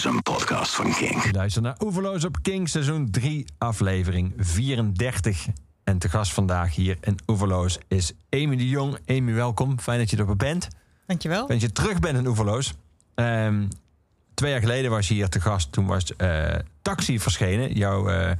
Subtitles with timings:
[0.00, 1.24] is een podcast van King.
[1.24, 5.46] Je luistert naar Oeverloos op King, seizoen 3, aflevering 34.
[5.84, 8.98] En te gast vandaag hier in Oeverloos is Amy de Jong.
[9.06, 9.78] Amy, welkom.
[9.78, 10.68] Fijn dat je er bent.
[11.06, 11.46] Dankjewel.
[11.46, 12.74] Fijn dat je terug bent in Oeverloos.
[13.14, 13.66] Ehm,
[14.34, 15.72] twee jaar geleden was je hier te gast.
[15.72, 17.72] Toen was eh, Taxi verschenen.
[17.72, 18.08] Jouw...
[18.08, 18.36] eh,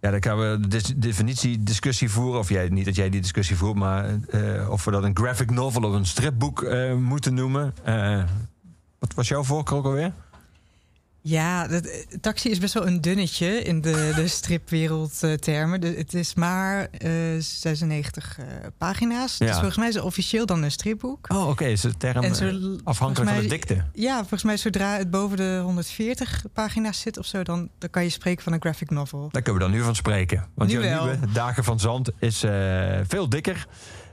[0.00, 2.40] ja, dan gaan we de definitiediscussie voeren.
[2.40, 5.50] Of jij, niet dat jij die discussie voert, maar eh, of we dat een graphic
[5.50, 7.74] novel of een stripboek eh, moeten noemen.
[7.84, 8.22] Eh,
[8.98, 10.12] wat was jouw voorkeur ook alweer?
[11.22, 15.80] Ja, dat, eh, Taxi is best wel een dunnetje in de, de stripwereldtermen.
[15.80, 18.44] De- het is maar eh, 96 eh,
[18.78, 19.38] pagina's.
[19.38, 19.46] Ja.
[19.46, 21.26] Dus volgens mij is het officieel dan een stripboek.
[21.32, 21.64] Oh, oké.
[21.64, 23.84] Is de term zo- eh, afhankelijk van de dikte?
[23.92, 27.42] Ja, volgens mij zodra het boven de 140 pagina's zit of zo...
[27.42, 29.28] dan, dan kan je spreken van een graphic novel.
[29.30, 30.46] Daar kunnen we dan nu van spreken.
[30.54, 33.66] Want Nu nieuwe Dagen van Zand is eh, veel dikker.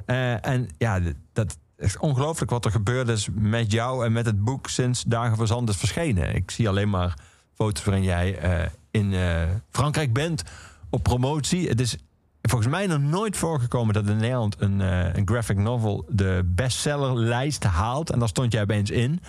[0.05, 0.99] Eh, en ja,
[1.33, 5.37] dat is ongelooflijk wat er gebeurd is met jou en met het boek sinds Dagen
[5.37, 6.35] van Zand is verschenen.
[6.35, 7.17] Ik zie alleen maar
[7.53, 9.41] foto's waarin jij eh, in eh,
[9.71, 10.43] Frankrijk bent
[10.89, 11.67] op promotie.
[11.67, 11.97] Het is
[12.41, 17.63] volgens mij nog nooit voorgekomen dat in Nederland een, eh, een graphic novel de bestsellerlijst
[17.63, 18.09] haalt.
[18.09, 19.21] En daar stond jij opeens in.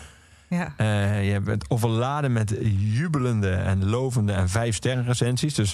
[0.48, 0.72] Ja.
[1.20, 5.54] Je bent overladen met jubelende en lovende en vijf sterren recensies.
[5.54, 5.72] Dus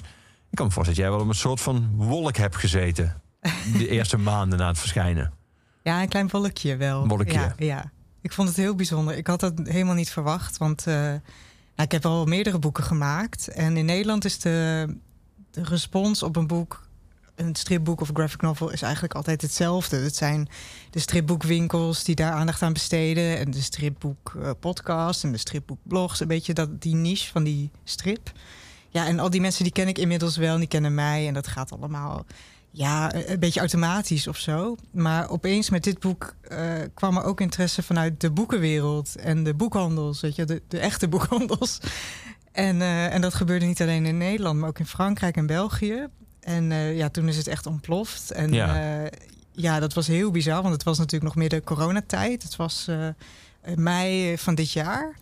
[0.51, 3.23] ik kan me voorstellen dat jij wel op een soort van wolk hebt gezeten.
[3.79, 5.33] De eerste maanden na het verschijnen.
[5.85, 7.09] Ja, een klein wolkje wel.
[7.09, 7.33] Wolkje.
[7.33, 7.93] Ja, ja.
[8.21, 9.17] Ik vond het heel bijzonder.
[9.17, 10.57] Ik had dat helemaal niet verwacht.
[10.57, 11.21] Want eh, nou,
[11.77, 13.49] ik heb al meerdere boeken gemaakt.
[13.49, 14.87] En in Nederland is de,
[15.51, 16.89] de respons op een boek...
[17.35, 19.97] een stripboek of graphic novel is eigenlijk altijd hetzelfde.
[19.97, 20.49] Het zijn
[20.91, 23.39] de stripboekwinkels die daar aandacht aan besteden...
[23.39, 26.21] en de stripboekpodcast en de stripboekblogs.
[26.21, 28.33] Een beetje dat, die niche van die strip.
[28.89, 30.55] Ja, en al die mensen die ken ik inmiddels wel.
[30.55, 32.25] en Die kennen mij en dat gaat allemaal
[32.77, 34.77] ja, een een beetje automatisch of zo.
[34.91, 36.59] Maar opeens met dit boek eh,
[36.95, 41.09] kwam er ook interesse vanuit de boekenwereld en de boekhandels, weet je, de, de echte
[41.09, 41.79] boekhandels.
[42.53, 46.07] En, eh, en dat gebeurde niet alleen in Nederland, maar ook in Frankrijk en België.
[46.41, 48.31] En eh, ja, toen is het echt ontploft.
[48.31, 49.09] En Ja.
[49.53, 49.81] ja.
[49.81, 52.43] dat was heel bizar, want het was natuurlijk nog meer de coronatijd.
[52.43, 53.09] Het was eh,
[53.77, 55.17] mei van dit jaar.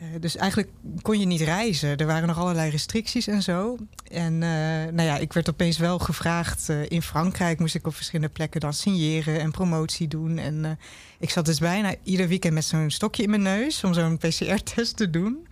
[0.00, 0.70] Eh, dus eigenlijk
[1.02, 1.96] kon je niet reizen.
[1.96, 3.76] Er waren nog allerlei restricties en zo.
[4.10, 6.68] En eh, nou ja, ik werd opeens wel gevraagd.
[6.68, 10.38] eh, in Frankrijk moest ik op verschillende plekken dan signeren en promotie doen.
[10.38, 10.78] En
[11.18, 14.96] ik zat dus bijna ieder weekend met zo'n stokje in mijn neus om zo'n PCR-test
[14.96, 15.46] te doen.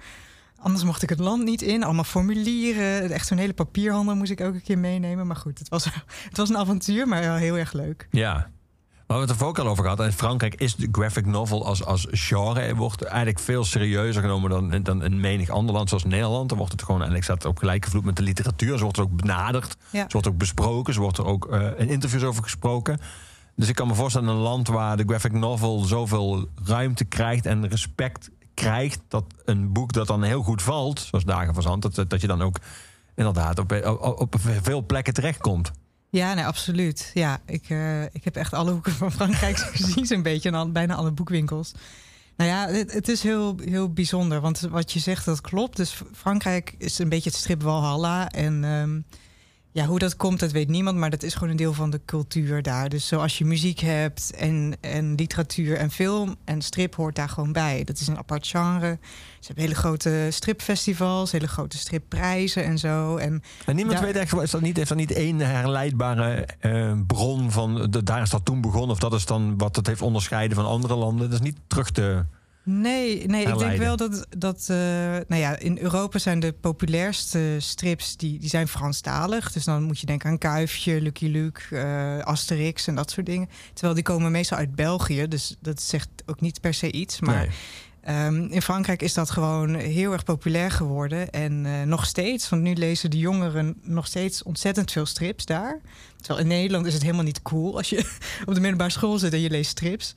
[0.56, 1.82] Anders mocht ik het land niet in.
[1.82, 3.10] Allemaal formulieren.
[3.10, 5.26] Echt zo'n hele papierhandel moest ik elke keer meenemen.
[5.26, 5.84] Maar goed, het was,
[6.28, 8.08] het was een avontuur, maar wel heel erg leuk.
[8.10, 8.50] Ja.
[9.08, 10.00] Maar we hebben het er ook al over gehad.
[10.00, 14.82] In Frankrijk is de graphic novel als, als genre wordt eigenlijk veel serieuzer genomen dan,
[14.82, 16.48] dan in menig ander land zoals Nederland.
[16.48, 18.76] Dan wordt het gewoon eigenlijk staat op gelijke vloed met de literatuur.
[18.76, 19.76] Ze wordt er ook benaderd.
[19.90, 20.00] Ja.
[20.02, 20.94] Ze wordt ook besproken.
[20.94, 22.98] Ze wordt er ook eh, in interviews over gesproken.
[23.56, 27.68] Dus ik kan me voorstellen, een land waar de graphic novel zoveel ruimte krijgt en
[27.68, 32.10] respect krijgt, dat een boek dat dan heel goed valt, zoals Dagen van Zand, dat,
[32.10, 32.56] dat je dan ook
[33.14, 35.72] inderdaad op, op, op veel plekken terechtkomt.
[36.10, 37.10] Ja, nee, absoluut.
[37.14, 40.48] Ja, ik, eh, ik heb echt alle hoeken van Frankrijk gezien, zo'n beetje.
[40.48, 41.72] En al, bijna alle boekwinkels.
[42.36, 44.40] Nou ja, het, is heel, heel bijzonder.
[44.40, 45.76] Want wat je zegt, dat klopt.
[45.76, 48.28] Dus Frankrijk is een beetje het strip Walhalla.
[48.30, 49.00] En ehm,
[49.72, 50.96] ja, hoe dat komt, dat weet niemand.
[50.96, 52.88] Maar dat is gewoon een deel van de cultuur daar.
[52.88, 57.52] Dus zoals je muziek hebt en, en literatuur en film en strip hoort daar gewoon
[57.52, 57.84] bij.
[57.84, 58.98] Dat is een apart genre.
[59.48, 63.16] Ze hebben hele grote stripfestivals, hele grote stripprijzen en zo.
[63.16, 66.92] En En niemand Daar- weet echt, is dat niet, heeft dat niet één herleidbare eh,
[67.06, 70.02] bron van de, daar is dat toen begonnen, of dat is dan wat het heeft
[70.02, 71.30] onderscheiden van andere landen.
[71.30, 72.24] Dat is niet terug te.
[72.62, 74.76] Nee, nee ik denk wel dat, dat eh,
[75.28, 79.52] nou ja, in Europa zijn de populairste strips die, die zijn Franstalig.
[79.52, 83.48] Dus dan moet je denken aan Kuifje, Lucky Luke, eh, Asterix en dat soort dingen.
[83.72, 87.20] Terwijl die komen meestal uit België, dus dat zegt ook niet per se iets.
[87.20, 87.48] Maar Nee.
[88.08, 91.30] Ehm, in Frankrijk is dat gewoon heel erg populair geworden.
[91.30, 95.80] En eh, nog steeds, want nu lezen de jongeren nog steeds ontzettend veel strips daar.
[96.16, 97.96] Terwijl in Nederland is het helemaal niet cool als je
[98.46, 100.14] op de middelbare school zit en je leest strips.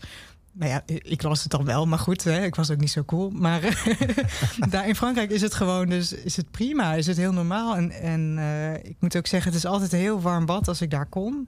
[0.52, 3.04] Nou ja, ik las het dan wel, maar goed, hè, ik was ook niet zo
[3.04, 3.30] cool.
[3.30, 3.84] Maar
[4.70, 7.76] daar in Frankrijk is het gewoon, dus is het prima, is het heel normaal.
[7.76, 10.90] En, en eh, ik moet ook zeggen, het is altijd heel warm bad als ik
[10.90, 11.48] daar kom.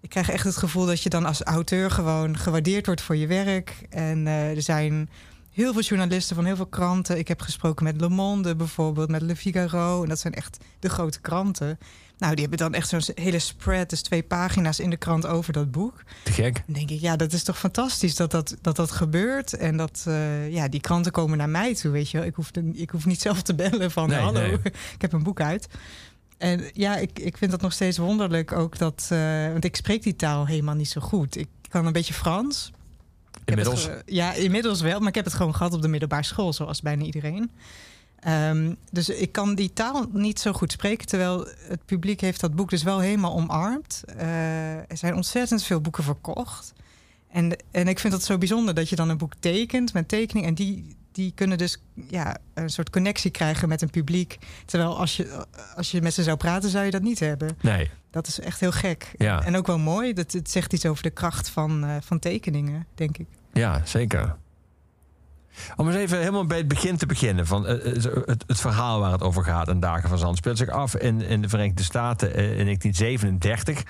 [0.00, 3.26] Ik krijg echt het gevoel dat je dan als auteur gewoon gewaardeerd wordt voor je
[3.26, 3.86] werk.
[3.88, 5.08] En eh, er zijn
[5.60, 7.18] heel veel journalisten van heel veel kranten.
[7.18, 10.02] Ik heb gesproken met Le Monde bijvoorbeeld, met Le Figaro.
[10.02, 11.78] En dat zijn echt de grote kranten.
[12.18, 15.52] Nou, die hebben dan echt zo'n hele spread, dus twee pagina's in de krant over
[15.52, 16.02] dat boek.
[16.24, 16.54] Te gek.
[16.66, 19.52] Dan denk ik, ja, dat is toch fantastisch dat dat, dat, dat gebeurt.
[19.56, 22.26] En dat, eh, ja, die kranten komen naar mij toe, weet je wel.
[22.26, 24.52] Ik hoef, de- ik hoef niet zelf te bellen van, Nee, hallo, nee.
[24.94, 25.66] ik heb een boek uit.
[26.38, 29.08] En ja, ik, ik vind dat nog steeds wonderlijk ook dat...
[29.10, 31.36] eh, want ik spreek die taal helemaal niet zo goed.
[31.36, 32.70] Ik kan een beetje Frans.
[33.50, 33.82] Inmiddels?
[33.86, 34.98] Het ge- ja, inmiddels wel.
[34.98, 37.50] Maar ik heb het gewoon gehad op de middelbare school, zoals bijna iedereen.
[38.20, 41.06] Ehm, dus ik kan die taal niet zo goed spreken.
[41.06, 44.02] Terwijl het publiek heeft dat boek dus wel helemaal omarmd.
[44.16, 46.72] Eh, er zijn ontzettend veel boeken verkocht.
[47.30, 50.46] En, en ik vind dat zo bijzonder dat je dan een boek tekent met tekening.
[50.46, 54.38] En die, die kunnen dus ja, een soort connectie krijgen met een publiek.
[54.66, 55.46] Terwijl als je,
[55.76, 57.56] als je met ze zou praten, zou je dat niet hebben.
[57.60, 57.90] Nee.
[58.10, 59.12] Dat is echt heel gek.
[59.18, 59.44] Ja.
[59.44, 60.12] En ook wel mooi.
[60.12, 63.26] Dat, het zegt iets over de kracht van, eh, van tekeningen, denk ik.
[63.52, 64.36] Ja, zeker.
[65.76, 67.46] Om eens even helemaal bij het begin te beginnen.
[67.46, 70.58] Van, eh, eh, het, het verhaal waar het over gaat in Dagen van Zand speelt
[70.58, 73.84] zich af in, in de Verenigde Staten eh, in 1937.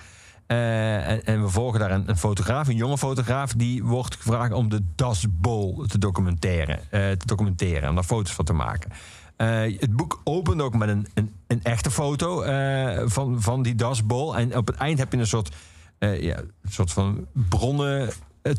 [0.47, 4.69] Eh, en, en we volgen daar een, fotograaf, een jonge fotograaf, die wordt gevraagd om
[4.69, 8.91] de Das Bowl te documenteren, eh, te documenteren en daar foto's van te maken.
[9.81, 12.43] Het boek opent ook met een, een, een echte foto
[13.07, 14.35] van, van die Das Bowl.
[14.35, 15.55] En op het eind heb je een soort,
[15.99, 18.11] ja, soort van bronnen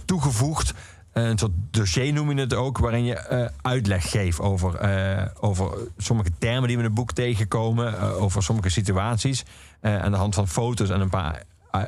[0.05, 0.73] toegevoegd.
[1.11, 5.25] Eh, een soort dossier noem je het ook, waarin je eh, uitleg geeft over, eh,
[5.39, 9.43] over sommige termen die we in het boek tegenkomen, eh, over sommige situaties.
[9.81, 11.43] eh, aan de hand van foto's en een paar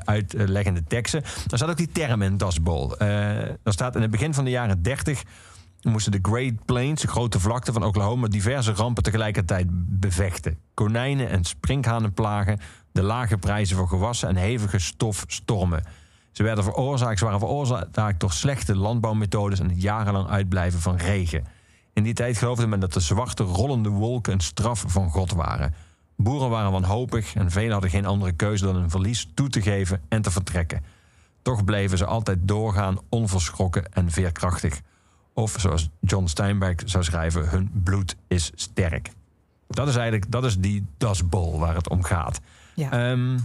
[0.05, 1.21] uitleggende teksten.
[1.21, 2.91] Daar staat ook die term in Das Bowl.
[2.93, 3.07] Eh
[3.63, 5.23] daar staat in het begin van de jaren 30
[5.81, 9.67] moesten de Great Plains, de grote vlakte van Oklahoma, diverse rampen tegelijkertijd
[9.99, 10.57] bevechten.
[10.73, 12.59] Konijnen en sprinkhanenplagen,
[12.91, 15.83] de lage prijzen voor gewassen en hevige stofstormen.
[16.33, 21.45] Ze werden veroorzaakt, ze waren veroorzaakt door slechte landbouwmethodes en het jarenlang uitblijven van regen.
[21.93, 25.73] In die tijd geloofde men dat de zwarte rollende wolken een straf van God waren.
[26.15, 30.01] Boeren waren wanhopig en velen hadden geen andere keuze dan hun verlies toe te geven
[30.09, 30.83] en te vertrekken.
[31.41, 34.81] Toch bleven ze altijd doorgaan, onverschrokken en veerkrachtig.
[35.33, 39.11] Of zoals John Steinbeck zou schrijven, hun bloed is sterk.
[39.67, 42.39] Dat is eigenlijk dat is die Das Bowl waar het om gaat.
[42.75, 42.91] Ja.
[42.91, 43.37] Ehm,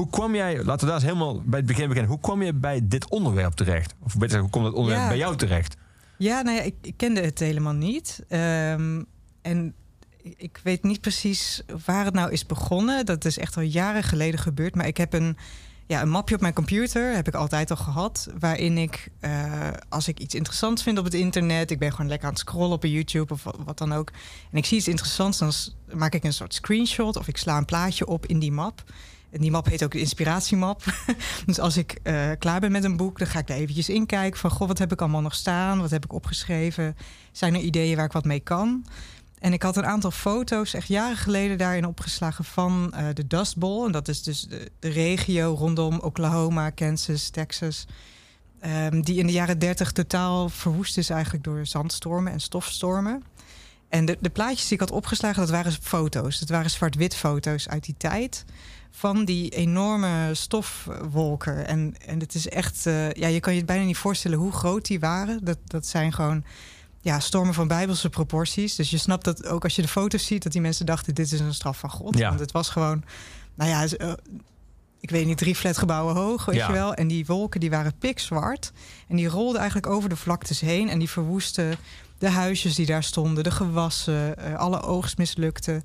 [0.00, 2.10] hoe kwam jij, laten we daar eens helemaal bij het begin beginnen.
[2.10, 3.94] Hoe kwam je bij dit onderwerp terecht?
[4.02, 5.08] Of beter gezegd, hoe komt het onderwerp Ja.
[5.08, 5.76] bij jou terecht?
[6.18, 8.24] Ja, nou ja, ik, ik kende het helemaal niet.
[8.28, 9.02] Ehm,
[9.42, 9.74] en
[10.22, 13.06] ik, weet niet precies waar het nou is begonnen.
[13.06, 14.74] Dat is echt al jaren geleden gebeurd.
[14.74, 15.36] Maar ik heb een,
[15.86, 18.28] ja, een mapje op mijn computer, heb ik altijd al gehad.
[18.38, 21.70] Waarin ik, eh, als ik iets interessants vind op het internet...
[21.70, 24.10] ik ben gewoon lekker aan het scrollen op YouTube of wat, dan ook...
[24.50, 25.52] en ik zie iets interessants, dan
[25.98, 27.16] maak ik een soort screenshot...
[27.16, 28.84] of ik sla een plaatje op in die map...
[29.30, 30.84] En die map heet ook inspiratiemap.
[31.46, 34.06] dus als ik eh, klaar ben met een boek, dan ga ik daar eventjes in
[34.06, 34.40] kijken.
[34.40, 35.80] Van, goh, wat heb ik allemaal nog staan?
[35.80, 36.96] Wat heb ik opgeschreven?
[37.32, 38.84] Zijn er ideeën waar ik wat mee kan?
[39.38, 43.56] En ik had een aantal foto's, echt jaren geleden, daarin opgeslagen van eh, de Dust
[43.56, 43.86] Bowl.
[43.86, 47.86] En dat is dus de, de regio rondom Oklahoma, Kansas, Texas.
[48.60, 53.22] Ehm, die in de jaren 30 totaal verwoest is eigenlijk door zandstormen en stofstormen.
[53.90, 56.38] En de, de plaatjes die ik had opgeslagen, dat waren foto's.
[56.38, 58.44] Dat waren zwart-wit foto's uit die tijd.
[58.90, 61.66] Van die enorme stofwolken.
[61.66, 64.52] En, en het is echt, eh, ja, je kan je het bijna niet voorstellen hoe
[64.52, 65.44] groot die waren.
[65.44, 66.44] Dat, dat zijn gewoon
[67.00, 68.74] ja, stormen van bijbelse proporties.
[68.74, 71.32] Dus je snapt dat ook als je de foto's ziet, dat die mensen dachten: dit
[71.32, 72.18] is een straf van God.
[72.18, 72.28] Ja.
[72.28, 73.04] Want het was gewoon,
[73.54, 74.12] nou ja, eh,
[75.00, 76.66] ik weet niet, drie flatgebouwen hoog, weet Ja.
[76.66, 76.94] je wel.
[76.94, 78.72] En die wolken die waren pikzwart.
[79.08, 80.88] En die rolden eigenlijk over de vlaktes heen.
[80.88, 81.76] En die verwoesten
[82.20, 85.82] de huisjes die daar stonden, de gewassen, eh, alle oogst mislukte.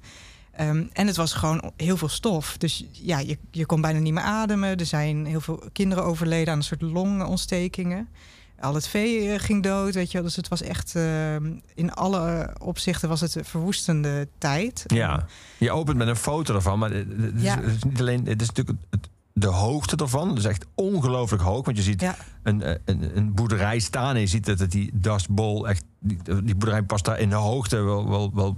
[0.51, 2.57] Ehm, en het was gewoon heel veel stof.
[2.57, 4.77] Dus ja, je, je kon bijna niet meer ademen.
[4.77, 8.07] Er zijn heel veel kinderen overleden aan een soort longontstekingen.
[8.59, 10.23] Al het vee eh, ging dood, weet je wel.
[10.27, 10.95] Dus het was echt...
[10.95, 14.83] ehm, in alle opzichten was het een verwoestende tijd.
[14.87, 15.25] Ja,
[15.57, 17.61] je opent met een foto ervan, maar het het is, Ja.
[17.61, 20.29] het is niet alleen, het is natuurlijk het, de hoogte ervan.
[20.29, 22.15] Het is echt ongelooflijk hoog, want je ziet Ja.
[22.43, 25.83] een, eh, een, een boerderij staan en je ziet dat het die Dust Bowl echt,
[25.99, 28.55] die, die boerderij past daar in de hoogte wel, wel, wel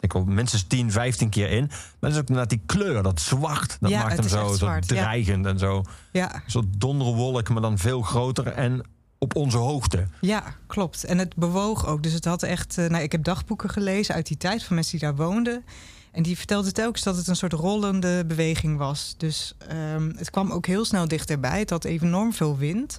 [0.00, 1.66] ik wil minstens 10, 15 keer in.
[1.66, 3.76] Maar dat is ook inderdaad die kleur, dat zwart.
[3.80, 4.78] Dat Ja, maakt hem zo, zo ja.
[4.80, 5.82] dreigend en zo.
[6.12, 8.82] Ja, Een soort donderwolk, maar dan veel groter en
[9.18, 10.06] op onze hoogte.
[10.20, 11.04] Ja, klopt.
[11.04, 12.02] En het bewoog ook.
[12.02, 12.78] Dus het had echt.
[12.78, 15.64] eh, nou, ik heb dagboeken gelezen uit die tijd van mensen die daar woonden.
[16.12, 19.14] En die vertelden telkens dat het een soort rollende beweging was.
[19.16, 21.58] Dus ehm, het kwam ook heel snel dichterbij.
[21.58, 22.98] Het had enorm veel wind.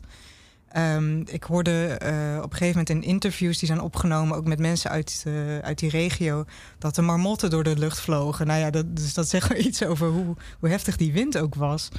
[0.72, 4.60] Ehm, ik hoorde eh, op een gegeven moment in interviews die zijn opgenomen, ook met
[4.60, 6.46] mensen uit, eh, uit die regio,
[6.77, 8.48] dat de marmotten door de lucht vlogen.
[8.48, 11.56] Nou ja, dat, dus dat zegt wel iets over hoe, hoe heftig die wind ook
[11.56, 11.89] was.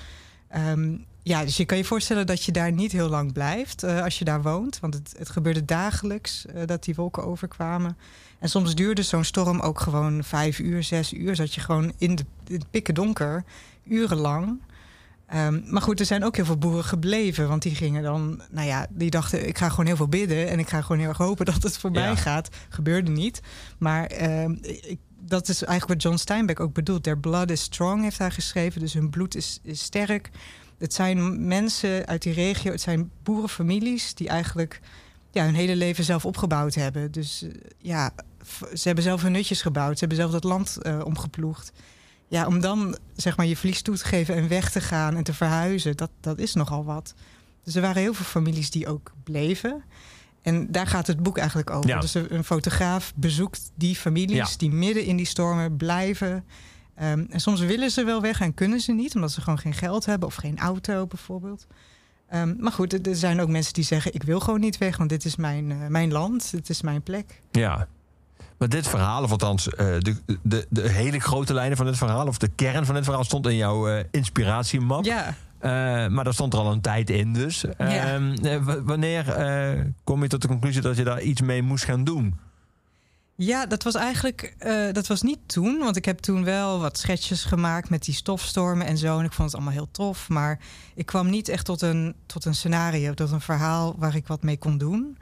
[0.49, 4.03] Ehm, ja, dus je kan je voorstellen dat je daar niet heel lang blijft eh,
[4.03, 4.81] als je daar woont.
[4.81, 7.97] Want het, het gebeurde dagelijks dat die wolken overkwamen.
[8.43, 11.37] En soms duurde zo'n storm ook gewoon vijf uur, zes uur.
[11.37, 13.45] Zat je gewoon in, de, in het pikken donker,
[13.85, 14.61] urenlang.
[15.27, 17.49] Ehm, maar goed, er zijn ook heel veel boeren gebleven.
[17.49, 20.49] Want die gingen dan, nou ja, die dachten: ik ga gewoon heel veel bidden.
[20.49, 22.17] En ik ga gewoon heel erg hopen dat het voorbij Ja.
[22.17, 22.49] gaat.
[22.69, 23.41] Gebeurde niet.
[23.79, 27.03] Maar ehm, ik, dat is eigenlijk wat John Steinbeck ook bedoelt.
[27.03, 28.81] Their blood is strong, heeft hij geschreven.
[28.81, 30.31] Dus hun bloed is, is sterk.
[30.79, 34.81] Het zijn mensen uit die regio, het zijn boerenfamilies die eigenlijk
[35.31, 37.13] ja, hun hele leven zelf opgebouwd hebben.
[37.13, 37.45] Dus
[37.79, 38.11] ja,
[38.75, 39.99] ze hebben zelf hun nutjes gebouwd.
[39.99, 41.73] Ze hebben zelf dat land omgeploegd.
[42.29, 45.23] Ja, om dan zeg maar je verlies toe te geven en weg te gaan en
[45.23, 47.15] te verhuizen, dat, dat is nogal wat.
[47.65, 49.83] Dus er waren heel veel families die ook bleven.
[50.43, 52.01] En daar gaat het boek eigenlijk over.
[52.01, 56.45] Dus een fotograaf bezoekt die families die midden in die stormen blijven.
[56.95, 59.75] Ehm, en soms willen ze wel weg en kunnen ze niet, omdat ze gewoon geen
[59.75, 61.67] geld hebben of geen auto bijvoorbeeld.
[62.35, 65.11] Um, maar goed, er zijn ook mensen die zeggen: Ik wil gewoon niet weg, want
[65.11, 67.41] dit is mijn, uh, mijn land, dit is mijn plek.
[67.51, 67.89] Ja,
[68.63, 72.27] maar dit verhaal, of althans uh, de, de, de hele grote lijnen van dit verhaal,
[72.27, 75.05] of de kern van dit verhaal, stond in jouw uh, inspiratiemap.
[75.05, 75.29] Ja.
[75.29, 75.71] Uh,
[76.15, 77.65] maar daar stond er al een tijd in dus.
[77.79, 78.15] Ja.
[78.15, 79.25] Ehm, wanneer
[80.05, 82.35] kom je tot de conclusie dat je daar iets mee moest gaan doen?
[83.35, 84.55] Ja, dat was eigenlijk
[84.93, 85.79] dat was niet toen.
[85.79, 89.19] Want ik heb toen wel wat schetsjes gemaakt met die stofstormen en zo.
[89.19, 90.29] En ik vond het allemaal heel tof.
[90.29, 90.59] Maar
[90.95, 94.43] ik kwam niet echt tot een, tot een scenario, tot een verhaal waar ik wat
[94.43, 95.19] mee kon doen.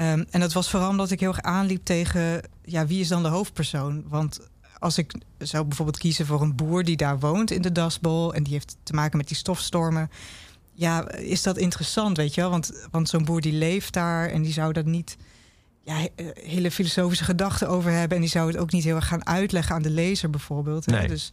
[0.00, 2.42] Um, en dat was vooral omdat ik heel erg aanliep tegen...
[2.64, 4.04] ja, wie is dan de hoofdpersoon?
[4.08, 4.40] Want
[4.78, 8.34] als ik zou bijvoorbeeld kiezen voor een boer die daar woont in de Dasbol...
[8.34, 10.10] en die heeft te maken met die stofstormen...
[10.72, 12.50] ja, is dat interessant, weet je wel?
[12.50, 15.16] Want, want zo'n boer die leeft daar en die zou dat niet...
[15.82, 18.16] Ja, eh, hele filosofische gedachten over hebben...
[18.16, 20.86] en die zou het ook niet heel erg gaan uitleggen aan de lezer bijvoorbeeld.
[20.86, 21.08] Nee.
[21.08, 21.32] Dus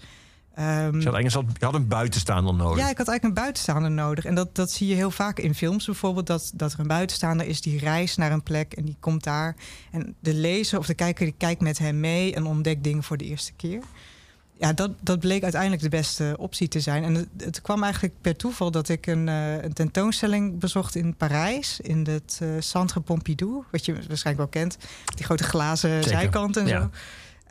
[0.60, 2.78] Um, je, had je had een buitenstaander nodig.
[2.78, 4.26] Ja, ik had eigenlijk een buitenstaander nodig.
[4.26, 6.28] En dat, dat zie je heel vaak in films bijvoorbeeld.
[6.28, 9.56] Dat, dat er een buitenstaander is die reist naar een plek en die komt daar.
[9.92, 13.18] En de lezer of de kijker die kijkt met hem mee en ontdekt dingen voor
[13.18, 13.82] de eerste keer.
[14.60, 17.04] Ja, dat, dat bleek uiteindelijk de beste optie te zijn.
[17.04, 21.16] En het, het kwam eigenlijk per toeval dat ik een, uh, een tentoonstelling bezocht in
[21.16, 21.80] Parijs.
[21.80, 24.78] In het uh, Centre Pompidou, wat je waarschijnlijk wel kent.
[25.16, 26.90] Die grote glazen zijkant en zo.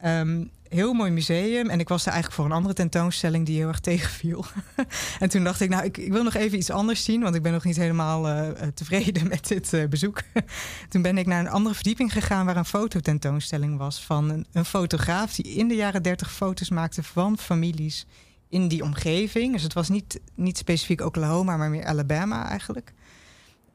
[0.04, 1.70] Um, heel mooi museum.
[1.70, 4.44] En ik was er eigenlijk voor een andere tentoonstelling die heel erg tegenviel.
[5.20, 7.42] en toen dacht ik, nou, ik, ik, wil nog even iets anders zien, want ik
[7.42, 10.22] ben nog niet helemaal uh, tevreden met dit uh, bezoek.
[10.88, 14.64] toen ben ik naar een andere verdieping gegaan waar een fototentoonstelling was van een, een
[14.64, 18.06] fotograaf die in de jaren dertig foto's maakte van families
[18.48, 19.52] in die omgeving.
[19.52, 22.92] Dus het was niet, niet specifiek Oklahoma, maar meer Alabama eigenlijk.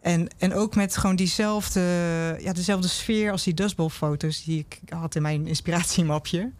[0.01, 1.81] En, en ook met gewoon diezelfde,
[2.39, 6.51] ja, dezelfde sfeer als die Dustbowl-foto's die ik had in mijn inspiratiemapje.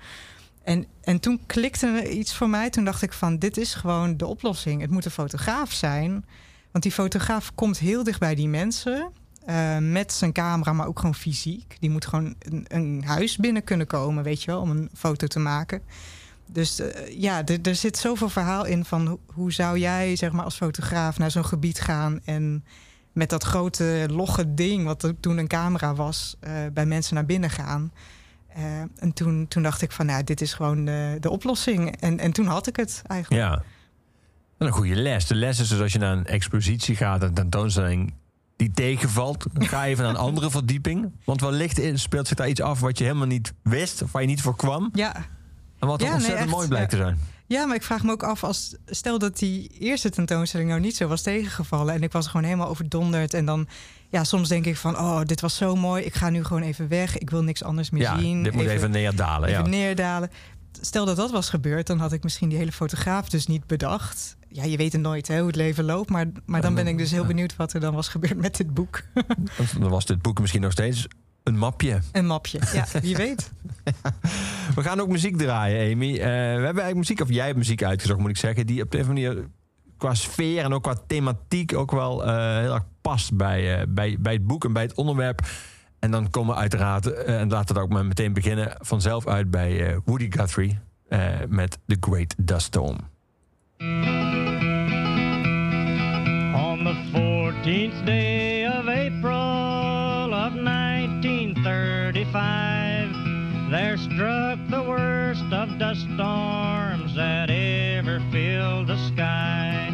[0.64, 2.70] En, en toen klikte er iets voor mij.
[2.70, 4.82] Toen dacht ik van, dit is gewoon de oplossing.
[4.82, 6.26] Het moet een fotograaf zijn.
[6.72, 9.12] Want die fotograaf komt heel dicht bij die mensen.
[9.50, 11.78] Uh, met zijn camera, maar ook gewoon fysiek.
[11.80, 15.28] Die moet gewoon een, een, huis binnen kunnen komen, weet je wel, om een foto
[15.28, 15.82] te maken.
[16.46, 16.88] Dus uh,
[17.20, 21.32] ja, er zit zoveel verhaal in van hoe zou jij, zeg maar, als fotograaf naar
[21.32, 22.64] zo'n gebied gaan en
[23.14, 27.50] met dat grote logge ding, wat toen een camera was, uh, bij mensen naar binnen
[27.50, 27.92] gaan.
[28.58, 31.96] Uh, en toen, toen dacht ik van, nou, dit is gewoon de, de oplossing.
[32.00, 33.42] En, en toen had ik het eigenlijk.
[33.42, 33.64] Ja.
[34.58, 35.28] En een goede les.
[35.28, 38.14] De les is dus als je naar een expositie gaat, een tentoonstelling
[38.56, 41.12] die tegenvalt, ga even naar een andere verdieping.
[41.26, 44.28] Want wellicht speelt zich daar iets af wat je helemaal niet wist, of waar je
[44.28, 44.90] niet voor kwam.
[44.94, 45.16] Ja.
[45.80, 47.20] En wat ja, ontzettend nee, mooi blijkt te zijn.
[47.52, 50.96] Ja, maar ik vraag me ook af, als, stel dat die eerste tentoonstelling nou niet
[50.96, 53.68] zo was tegengevallen en ik was gewoon helemaal overdonderd en dan,
[54.10, 56.88] ja, soms denk ik van, oh, dit was zo mooi, ik ga nu gewoon even
[56.88, 58.44] weg, ik wil niks anders meer ja, zien.
[58.44, 59.50] Dit moet even, neerdalen.
[59.50, 59.70] Even ja.
[59.70, 60.30] neerdalen.
[60.82, 64.38] Stel dat dat was gebeurd, dan had ik misschien die hele fotograaf dus niet bedacht.
[64.48, 66.98] Ja, je weet het nooit hè, hoe het leven loopt, maar, maar dan ben ik
[66.98, 69.02] dus heel benieuwd wat er dan was gebeurd met dit boek.
[69.80, 71.08] dan was dit boek misschien nog steeds
[71.44, 72.00] een mapje.
[72.12, 73.52] Een mapje, ja, wie weet.
[74.76, 76.12] We gaan ook muziek draaien, Amy.
[76.12, 78.92] Uh, we hebben eigenlijk muziek, of jij hebt muziek uitgezocht, moet ik zeggen, die op
[78.92, 79.48] deze manier
[79.98, 84.18] qua sfeer en ook qua thematiek ook wel uh, heel erg past bij, uh, bij,
[84.20, 85.42] bij het boek en bij het onderwerp.
[86.00, 90.32] En dan komen we uiteraard, en laten we ook meteen beginnen, vanzelf uit bij Woody
[90.32, 90.80] Guthrie
[91.48, 92.98] met The Great Dust Storm.
[104.04, 109.90] Struck the worst of dust storms that ever filled the sky.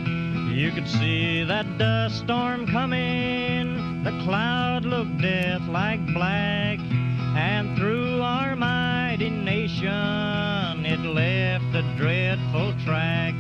[0.54, 6.80] You could see that dust storm coming, the cloud looked death like black,
[7.36, 13.34] and through our mighty nation it left a dreadful track.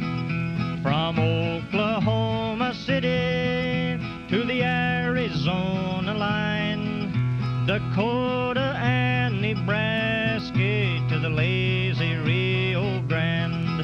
[0.83, 10.26] From Oklahoma City to the Arizona line, Dakota and Nebraska
[10.57, 13.79] to the lazy Rio Grande.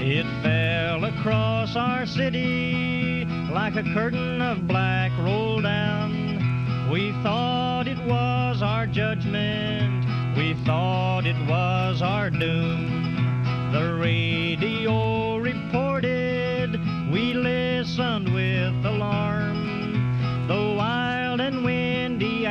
[0.00, 6.88] It fell across our city like a curtain of black rolled down.
[6.92, 13.72] We thought it was our judgment, we thought it was our doom.
[13.72, 16.78] The radio reported,
[17.10, 20.46] we listened with alarm.
[20.46, 22.46] The wild and windy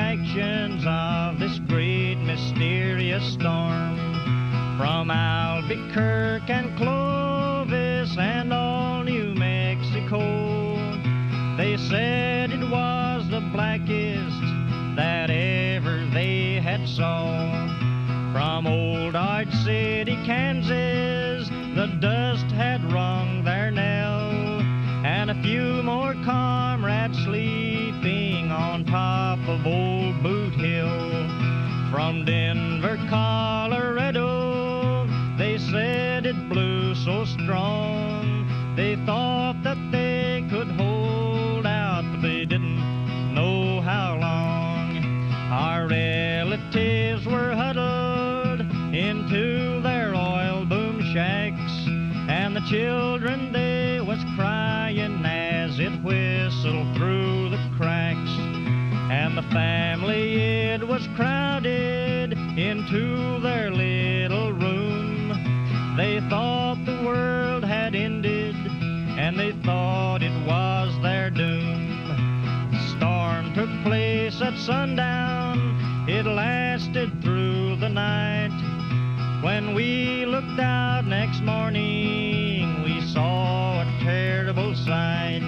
[3.12, 3.98] a storm.
[4.77, 10.20] From Albuquerque and Clovis and all New Mexico,
[11.58, 14.41] they said it was the blackest
[14.96, 17.51] that ever they had saw.
[18.32, 24.62] From old Dodge City, Kansas, the dust had rung their knell,
[25.06, 29.91] and a few more comrades sleeping on top of old.
[32.12, 38.75] From Denver, Colorado, they said it blew so strong.
[38.75, 44.98] They thought that they could hold out, but they didn't know how long.
[45.53, 48.60] Our relatives were huddled
[48.94, 51.88] into their oil boom shacks,
[52.27, 58.32] and the children they was crying as it whistled through the cracks.
[59.10, 60.36] And the family
[60.72, 61.61] it was crowded
[62.82, 65.30] into their little room.
[65.98, 72.72] They thought the world had ended, and they thought it was their doom.
[72.72, 78.50] The storm took place at sundown, it lasted through the night.
[79.44, 85.44] When we looked out next morning, we saw a terrible sight.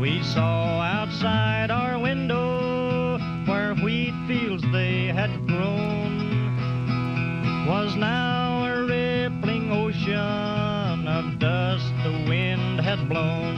[0.00, 2.41] We saw outside our window
[7.66, 13.56] was now a rippling ocean of dust the wind had blown.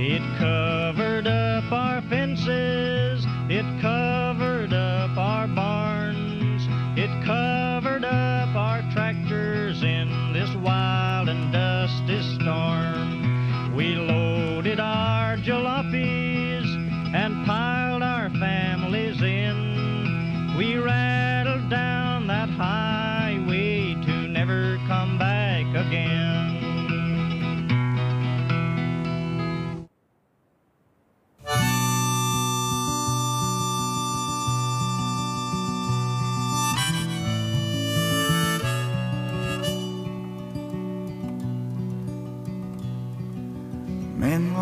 [0.00, 4.09] It covered up our fences, it covered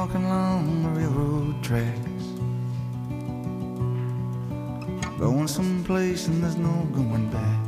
[0.09, 2.25] walking along the railroad tracks.
[5.19, 7.67] Going someplace and there's no going back.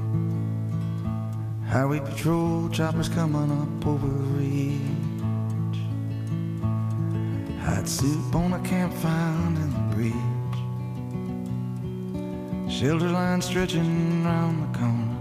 [1.69, 4.81] Highway patrol choppers coming up over ridge.
[7.61, 10.15] Hot soup on a campfire in the bridge.
[12.73, 15.19] Shelter line stretching round the corner.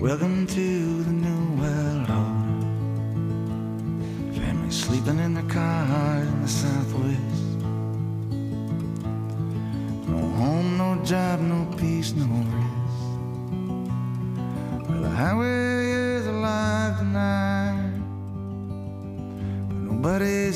[0.00, 2.10] Welcome to the new world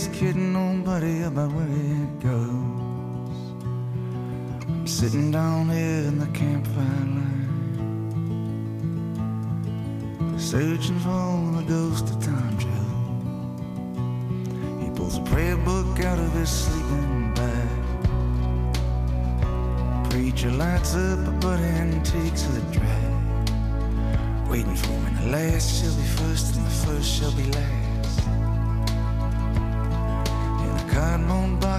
[0.07, 3.55] nobody's kidding nobody about where it goes.
[4.69, 7.45] I'm sitting down here in the campfire line.
[10.39, 12.69] Searching for the ghost of Tom Joe.
[14.85, 17.69] He pulls a prayer book out of his sleeping bag.
[20.11, 23.13] Preacher lights up a butt and takes the drag.
[24.49, 27.86] Waiting for when the last shall be first and the first shall be last.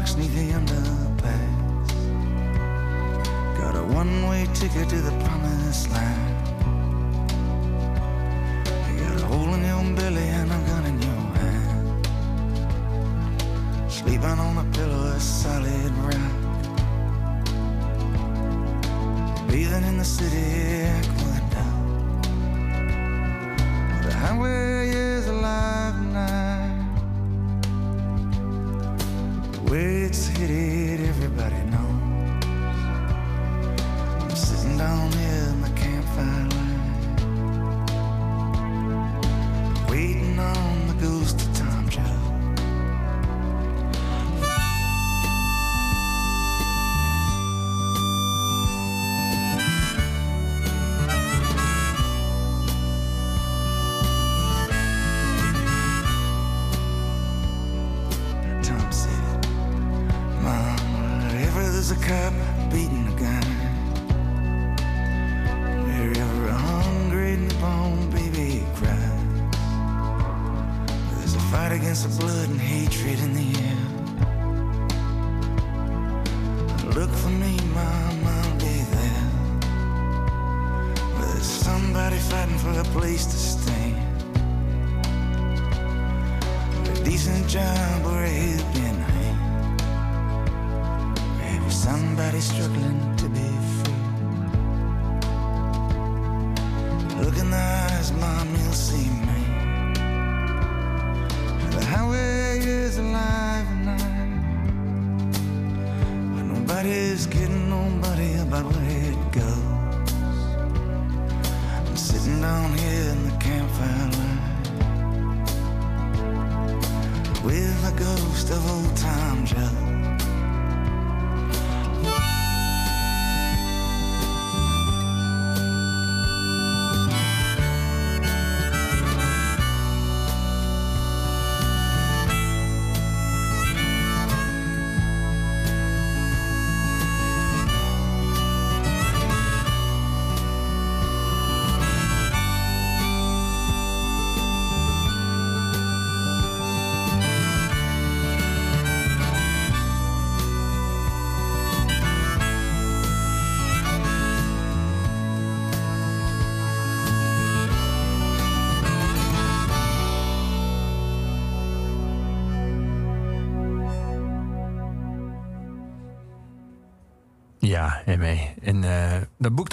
[0.08, 1.88] sneaking underpass.
[3.60, 6.37] Got a one way ticket to the promised land.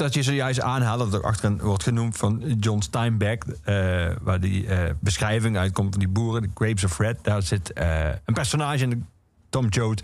[0.04, 4.66] Dat je zojuist aanhaalde, dat ook achterin wordt genoemd van John Steinbeck, eh, waar die
[4.66, 8.84] eh, beschrijving uitkomt van die boeren, de Grapes of Red, daar zit eh, een personage
[8.84, 9.06] in,
[9.48, 10.02] Tom Joad.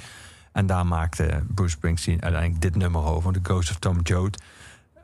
[0.52, 4.42] En daar maakte Bruce Springsteen uiteindelijk dit nummer over, The Ghost of Tom Joad.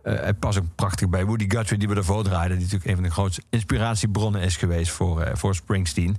[0.03, 3.05] Het past ook prachtig bij Woody Guthrie, die we ervoor draaiden, die natuurlijk een van
[3.05, 6.17] de grootste inspiratiebronnen is geweest voor, voor Springsteen.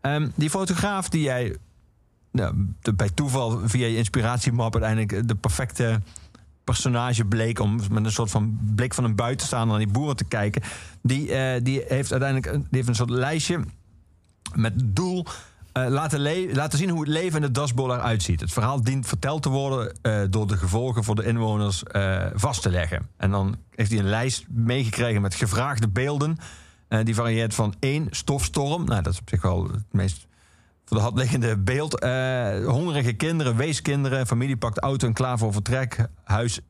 [0.00, 1.56] Ehm, die fotograaf die jij
[2.32, 2.54] nou,
[2.94, 6.00] bij toeval via je inspiratiemap uiteindelijk de perfecte
[6.66, 10.24] personage bleek om met een soort van blik van een buitenstaander naar die boeren te
[10.24, 10.62] kijken.
[11.02, 13.60] Die, eh, die heeft uiteindelijk een, die heeft een soort lijstje
[14.54, 15.26] met doel
[15.72, 18.40] eh, laten, laten zien hoe het leven in de dasbol eruit ziet.
[18.40, 21.82] Het verhaal dient verteld te worden eh, door de gevolgen voor de inwoners
[22.34, 23.08] vast te leggen.
[23.16, 26.38] En dan heeft hij een lijst meegekregen met gevraagde beelden.
[27.02, 28.84] Die varieert van één stofstorm.
[28.84, 30.26] Nou, dat is op zich wel het meest
[30.86, 32.00] voor de hand liggende beeld.
[32.00, 36.06] Eh, hongerige kinderen, weeskinderen, familie pakt auto en klaar voor vertrek.
[36.24, 36.60] Huis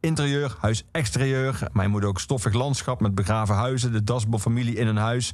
[0.00, 1.68] interieur, huis exterieur.
[1.74, 3.92] Je moet ook stoffig landschap met begraven huizen.
[3.92, 5.32] De dasbofamilie in een huis.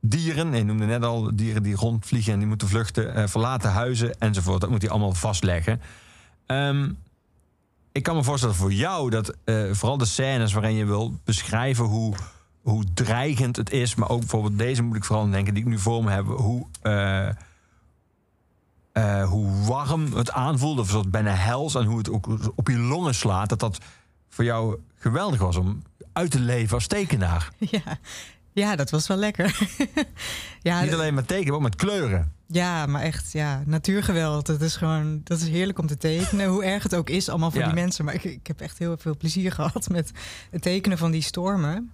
[0.00, 3.14] Dieren, je noemde net al dieren die rondvliegen en die moeten vluchten.
[3.14, 4.60] eh, verlaten huizen enzovoort.
[4.60, 5.80] Dat moet hij allemaal vastleggen.
[6.46, 6.92] Ehm,
[7.92, 11.84] ik kan me voorstellen voor jou dat eh, vooral de scènes waarin je wil beschrijven
[11.84, 12.14] hoe,
[12.62, 13.94] hoe dreigend het is.
[13.94, 16.26] Maar ook bijvoorbeeld deze moet ik vooral denken die ik nu voor me heb.
[16.26, 16.66] Hoe,
[18.92, 22.78] eh, hoe warm het aanvoelt, of soort bijna hels, en hoe het ook op je
[22.78, 23.78] longen slaat, dat dat
[24.28, 27.50] voor jou geweldig was om uit te leven als tekenaar.
[27.58, 27.80] Ja,
[28.52, 29.58] ja dat was wel lekker.
[30.62, 32.32] ja, Niet alleen met tekenen, maar ook met kleuren.
[32.46, 34.46] ja, maar echt, ja, natuurgeweld.
[34.46, 36.46] Dat is gewoon, dat is heerlijk om te tekenen.
[36.46, 37.66] Hoe erg het ook is allemaal voor Ja.
[37.66, 38.04] die mensen.
[38.04, 40.10] Maar ik, ik heb echt heel veel plezier gehad met
[40.50, 41.90] het tekenen van die stormen.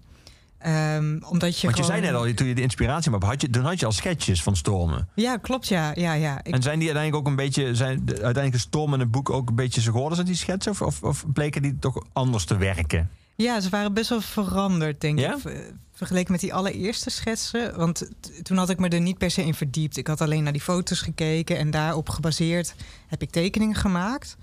[0.66, 3.40] Ehm, omdat je Want je gewoon- zei net al, toen je de inspiratie had, had
[3.40, 5.08] je, toen had je al sketches van stormen.
[5.14, 5.92] Ja, klopt, ja.
[5.94, 6.38] ja, ja.
[6.42, 9.30] Ik, En zijn die uiteindelijk ook een beetje, zijn de uiteindelijke stormen in het boek
[9.30, 10.72] ook een beetje zo geworden als die schetsen?
[10.72, 13.10] Of, of, of bleken die toch anders te werken?
[13.36, 15.34] Ja, ze waren best wel veranderd, denk Ja?
[15.34, 15.40] ik.
[15.40, 17.76] ver- Vergeleken met die allereerste schetsen.
[17.76, 18.08] Want
[18.42, 19.96] toen had ik me er niet per se in verdiept.
[19.96, 22.74] Ik had alleen naar die foto's gekeken en daarop gebaseerd
[23.06, 24.36] heb ik tekeningen gemaakt.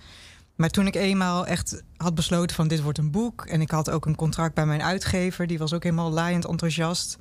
[0.56, 3.46] Maar toen ik eenmaal echt had besloten van dit wordt een boek...
[3.46, 5.48] en ik had ook een contract bij mijn uitgever...
[5.48, 7.18] die was ook helemaal laaiend enthousiast...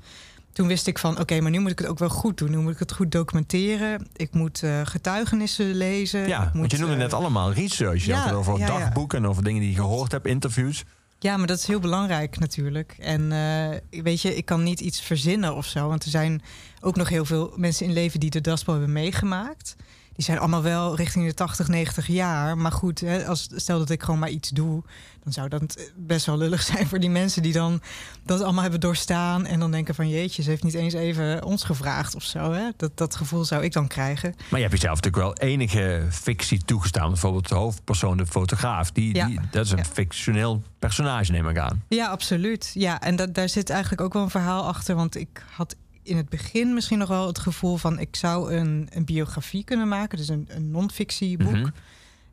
[0.52, 2.50] toen wist ik van oké, maar nu moet ik het ook wel goed doen.
[2.50, 4.06] Nu moet ik het goed documenteren.
[4.16, 6.28] Ik moet eh, getuigenissen lezen.
[6.28, 8.04] Ja, moet, want je noemde eh, net allemaal research.
[8.04, 8.78] Je ja, had het over ja, ja.
[8.78, 10.84] dagboeken en over dingen die je gehoord hebt, interviews.
[11.18, 12.96] Ja, maar dat is heel belangrijk natuurlijk.
[12.98, 15.88] En eh, weet je, ik kan niet iets verzinnen of zo.
[15.88, 16.42] Want er zijn
[16.80, 19.76] ook nog heel veel mensen in leven die de Daspo hebben meegemaakt.
[20.12, 22.58] Die zijn allemaal wel richting de 80, 90 jaar.
[22.58, 24.82] Maar goed, hè, als, stel dat ik gewoon maar iets doe...
[25.24, 27.42] dan zou dat best wel lullig zijn voor die mensen...
[27.42, 27.80] die dan
[28.24, 29.46] dat allemaal hebben doorstaan...
[29.46, 32.52] en dan denken van jeetje, ze heeft niet eens even ons gevraagd of zo.
[32.52, 32.68] Hè?
[32.76, 34.34] Dat, dat gevoel zou ik dan krijgen.
[34.50, 37.08] Maar je hebt jezelf natuurlijk wel enige fictie toegestaan.
[37.08, 38.90] Bijvoorbeeld de hoofdpersoon, de fotograaf.
[38.92, 39.26] Die, Ja.
[39.26, 39.84] die, dat is een Ja.
[39.84, 41.82] fictioneel personage, neem ik aan.
[41.88, 42.70] Ja, absoluut.
[42.74, 44.94] Ja, en dat, daar zit eigenlijk ook wel een verhaal achter.
[44.94, 47.98] Want ik had in het begin misschien nog wel het gevoel van...
[47.98, 51.52] ik zou een, een biografie kunnen maken, dus een, een non-fictieboek.
[51.52, 51.70] Mhm.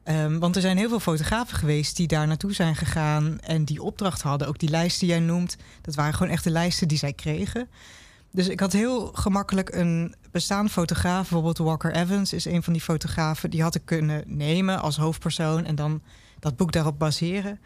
[0.03, 3.39] Ehm, want er zijn heel veel fotografen geweest die daar naartoe zijn gegaan...
[3.39, 4.47] en die opdracht hadden.
[4.47, 7.67] Ook die lijst die jij noemt, dat waren gewoon echt de lijsten die zij kregen.
[8.31, 11.21] Dus ik had heel gemakkelijk een bestaande fotograaf...
[11.21, 13.49] bijvoorbeeld Walker Evans is een van die fotografen...
[13.49, 15.65] die had ik kunnen nemen als hoofdpersoon...
[15.65, 16.01] en dan
[16.39, 17.59] dat boek daarop baseren...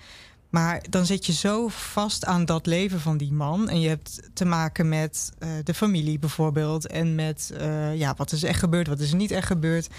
[0.54, 3.70] Maar dan zit je zo vast aan dat leven van die man.
[3.70, 6.88] En je hebt te maken met uh, de familie bijvoorbeeld.
[6.88, 9.90] En met uh, ja, wat is echt gebeurd, wat is er niet echt gebeurd.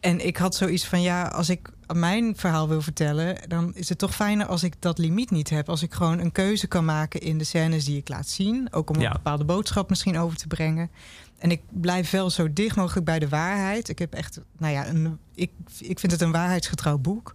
[0.00, 3.36] En ik had zoiets van, ja, als ik mijn verhaal wil vertellen...
[3.48, 5.68] dan is het toch fijner als ik dat limiet niet heb.
[5.68, 8.68] Als ik gewoon een keuze kan maken in de scènes die ik laat zien.
[8.72, 9.06] Ook om Ja.
[9.06, 10.90] een bepaalde boodschap misschien over te brengen.
[11.38, 13.88] En ik blijf wel zo dicht mogelijk bij de waarheid.
[13.88, 17.34] Ik heb echt, nou ja, een, ik, ik vind het een waarheidsgetrouw boek.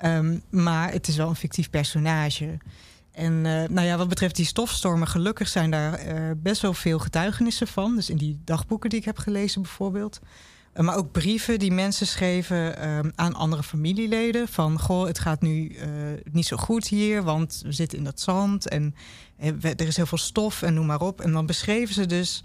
[0.00, 2.58] Ehm, maar het is wel een fictief personage.
[3.12, 6.98] En eh, nou ja, wat betreft die stofstormen, gelukkig zijn daar eh, best wel veel
[6.98, 7.94] getuigenissen van.
[7.94, 10.20] Dus in die dagboeken die ik heb gelezen bijvoorbeeld.
[10.72, 14.48] Eh, maar ook brieven die mensen schreven ehm, aan andere familieleden.
[14.48, 15.76] Van, goh, het gaat nu
[16.32, 18.68] niet zo goed hier, want we zitten in dat zand.
[18.68, 18.94] En
[19.38, 21.20] er is heel veel stof en noem maar op.
[21.20, 22.42] En dan beschreven ze dus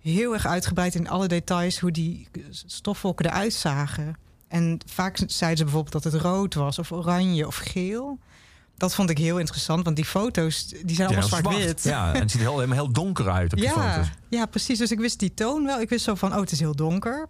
[0.00, 1.78] heel erg uitgebreid in alle details...
[1.78, 2.28] hoe die
[2.66, 4.16] stofwolken eruit zagen.
[4.48, 8.18] En vaak zeiden ze bijvoorbeeld dat het rood was, of oranje of geel.
[8.76, 11.82] Dat vond ik heel interessant, want die foto's die zijn allemaal zwart-wit.
[11.82, 14.10] Ja, en het ziet er heel, helemaal heel donker uit op die ja, foto's.
[14.28, 14.78] ja, precies.
[14.78, 15.80] Dus ik wist die toon wel.
[15.80, 17.28] Ik wist zo van, oh, het is heel donker.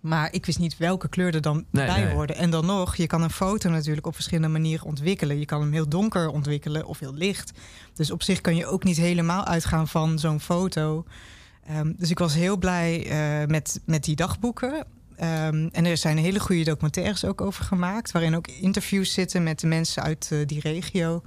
[0.00, 2.12] Maar ik wist niet welke kleur er dan Nee, bij nee.
[2.12, 2.36] hoorden.
[2.36, 5.38] En dan nog, je kan een foto natuurlijk op verschillende manieren ontwikkelen.
[5.38, 7.52] Je kan hem heel donker ontwikkelen of heel licht.
[7.94, 11.04] Dus op zich kan je ook niet helemaal uitgaan van zo'n foto.
[11.66, 14.86] Ehm, dus ik was heel blij eh, met, met die dagboeken.
[15.22, 18.12] Ehm, en er zijn hele goede documentaires ook over gemaakt.
[18.12, 21.22] Waarin ook interviews zitten met de mensen uit eh, die regio.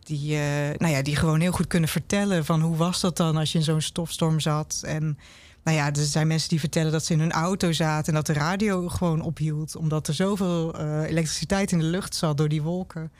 [0.00, 3.36] Die, eh, nou ja, die gewoon heel goed kunnen vertellen van hoe was dat dan
[3.36, 4.82] als je in zo'n stofstorm zat.
[4.86, 5.18] En
[5.64, 8.26] nou ja, er zijn mensen die vertellen dat ze in hun auto zaten en dat
[8.26, 9.76] de radio gewoon ophield.
[9.76, 13.12] Omdat er zoveel eh, elektriciteit in de lucht zat door die wolken.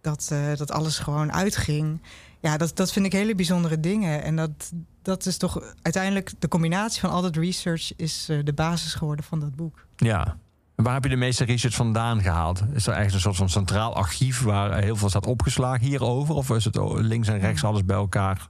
[0.00, 2.00] Dat, dat alles gewoon uitging.
[2.40, 4.22] Ja, dat, dat vind ik hele bijzondere dingen.
[4.22, 4.72] En dat,
[5.02, 9.24] dat is toch uiteindelijk de combinatie van al dat research is eh, de basis geworden
[9.24, 9.86] van dat boek.
[9.96, 10.36] Ja.
[10.74, 12.62] En waar heb je de meeste research vandaan gehaald?
[12.74, 16.34] Is er ergens een soort van centraal archief waar heel veel staat opgeslagen hierover?
[16.34, 18.48] Of is het links en rechts alles bij elkaar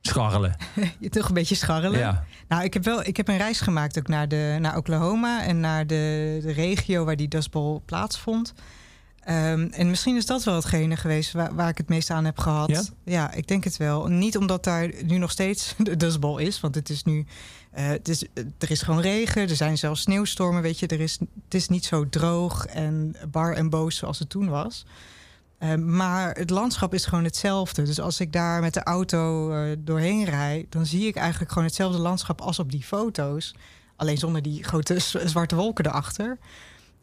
[0.00, 0.56] scharrelen?
[1.00, 1.98] Je toch een beetje scharrelen.
[1.98, 2.24] Ja.
[2.48, 5.60] Nou, ik heb wel ik heb een reis gemaakt ook naar, de, naar Oklahoma en
[5.60, 8.54] naar de, de regio waar die Dust Bowl plaatsvond.
[9.28, 12.38] Ehm, en misschien is dat wel hetgene geweest waar, waar ik het meest aan heb
[12.38, 12.92] gehad.
[13.04, 13.32] Ja?
[13.32, 14.06] ik denk het wel.
[14.06, 17.26] Niet omdat daar nu nog steeds de Dust Bowl is, want het is nu.
[17.70, 18.22] eh, het is,
[18.58, 20.86] er is gewoon regen, er zijn zelfs sneeuwstormen, weet je.
[20.86, 24.86] Er is, het is niet zo droog en bar en boos zoals het toen was.
[25.58, 27.82] Ehm, maar het landschap is gewoon hetzelfde.
[27.82, 31.68] Dus als ik daar met de auto eh, doorheen rijd, dan zie ik eigenlijk gewoon
[31.68, 33.54] hetzelfde landschap als op die foto's.
[33.96, 36.38] Alleen zonder die grote zwarte wolken erachter.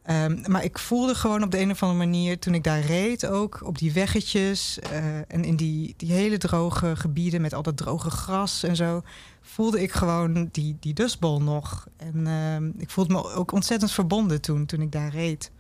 [0.06, 3.26] Ehm, maar ik voelde gewoon op de een of andere manier, toen ik daar reed,
[3.26, 7.78] ook op die weggetjes eh, en in die, die hele droge gebieden met al dat
[7.78, 9.02] droge gras en zo,
[9.42, 11.88] voelde ik gewoon die, die dustbol nog.
[11.98, 15.52] En ehm, ik voelde me ook ontzettend verbonden toen, toen ik daar reed.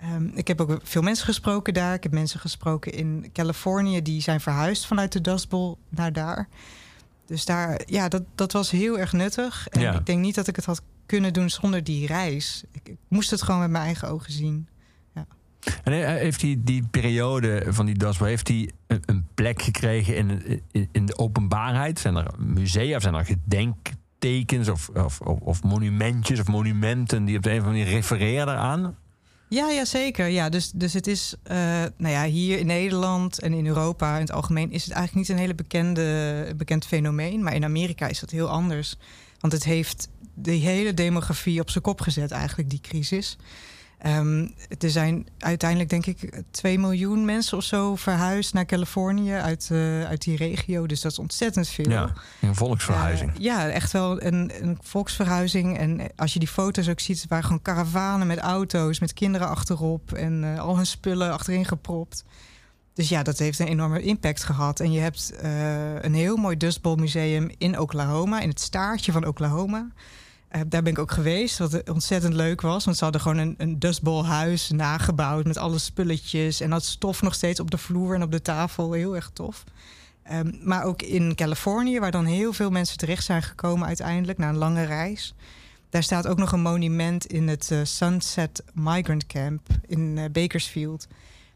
[0.00, 1.94] Ehm, ik heb ook veel mensen gesproken daar.
[1.94, 6.48] Ik heb mensen gesproken in Californië die zijn verhuisd vanuit de Dust Bowl naar daar.
[7.26, 9.68] Dus daar, ja, dat, dat was heel erg nuttig.
[9.68, 9.94] En Ja.
[9.94, 12.64] ik denk niet dat ik het had kunnen doen zonder die reis.
[12.72, 14.68] Ik, ik moest het gewoon met mijn eigen ogen zien.
[15.84, 19.62] En eh, heeft die, die periode van die Dust Bowl, heeft die een, een plek
[19.62, 21.98] gekregen in, in, in de openbaarheid?
[21.98, 27.36] Zijn er musea of zijn er gedenktekens of, of, of, of monumentjes of monumenten die
[27.36, 28.96] op de een of andere manier refereren daaraan?
[29.48, 30.26] Ja, ja zeker.
[30.26, 31.56] Ja, dus, dus het is, eh,
[31.96, 35.36] nou ja, hier in Nederland en in Europa in het algemeen is het eigenlijk niet
[35.36, 37.42] een hele bekende, bekend fenomeen.
[37.42, 38.96] Maar in Amerika is dat heel anders.
[39.40, 43.38] Want het heeft de hele demografie op zijn kop gezet, eigenlijk, die crisis.
[44.00, 44.46] Ehm,
[44.78, 50.04] er zijn uiteindelijk, denk ik, 2 miljoen mensen of zo verhuisd naar Californië uit, eh,
[50.04, 50.86] uit die regio.
[50.86, 51.90] Dus dat is ontzettend veel.
[51.90, 53.30] Ja, een volksverhuizing.
[53.34, 55.78] Eh, ja, echt wel een, een volksverhuizing.
[55.78, 60.12] En als je die foto's ook ziet, waren gewoon karavanen met auto's, met kinderen achterop
[60.12, 62.24] en eh, al hun spullen achterin gepropt.
[62.94, 64.80] Dus ja, dat heeft een enorme impact gehad.
[64.80, 65.32] En je hebt
[66.00, 69.90] een heel mooi Dust Bowl museum in Oklahoma, in het staartje van Oklahoma.
[70.50, 72.84] Eh, daar ben ik ook geweest, wat ontzettend leuk was.
[72.84, 76.60] Want ze hadden gewoon een, een huis nagebouwd met alle spulletjes.
[76.60, 78.92] En dat stof nog steeds op de vloer en op de tafel.
[78.92, 79.64] Heel erg tof.
[80.22, 84.48] Ehm, maar ook in Californië, waar dan heel veel mensen terecht zijn gekomen uiteindelijk na
[84.48, 85.34] een lange reis.
[85.90, 91.06] Daar staat ook nog een monument in het eh, Sunset Migrant Camp in eh, Bakersfield.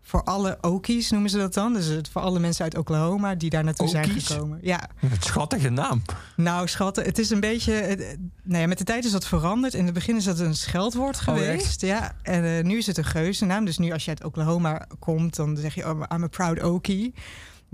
[0.07, 1.73] Voor alle Okies noemen ze dat dan.
[1.73, 4.59] Dus het, voor alle mensen uit Oklahoma die daar naartoe zijn gekomen.
[4.63, 4.89] Ja,
[5.21, 6.03] schattige naam.
[6.37, 7.73] nou schatten, het is een beetje...
[7.73, 9.75] het- het- nou ja, met de tijd is dat veranderd.
[9.75, 11.81] In het begin is dat een scheldwoord Oh, geweest.
[11.81, 13.65] ja, en eh, nu is het een geuzennaam.
[13.65, 15.89] Dus nu als je uit Oklahoma komt, dan zeg je...
[15.91, 17.15] Oh, I'm a proud Okie.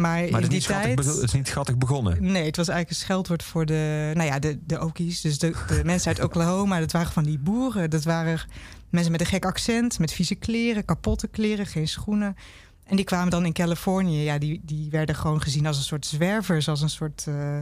[0.00, 0.98] Maar, Maar in het is, die tijd...
[0.98, 2.16] het is niet schattig begonnen.
[2.22, 5.20] Nee, het was eigenlijk een scheldwoord voor de, nou ja, de, de Okies.
[5.20, 7.90] Dus de, de mensen uit Oklahoma, dat waren van die boeren.
[7.90, 8.40] Dat waren
[8.88, 12.36] mensen met een gek accent, met vieze kleren, kapotte kleren, geen schoenen.
[12.84, 14.22] En die kwamen dan in Californië.
[14.22, 17.26] Ja, die, die werden gewoon gezien als een soort zwervers, als een soort.
[17.28, 17.60] Uh,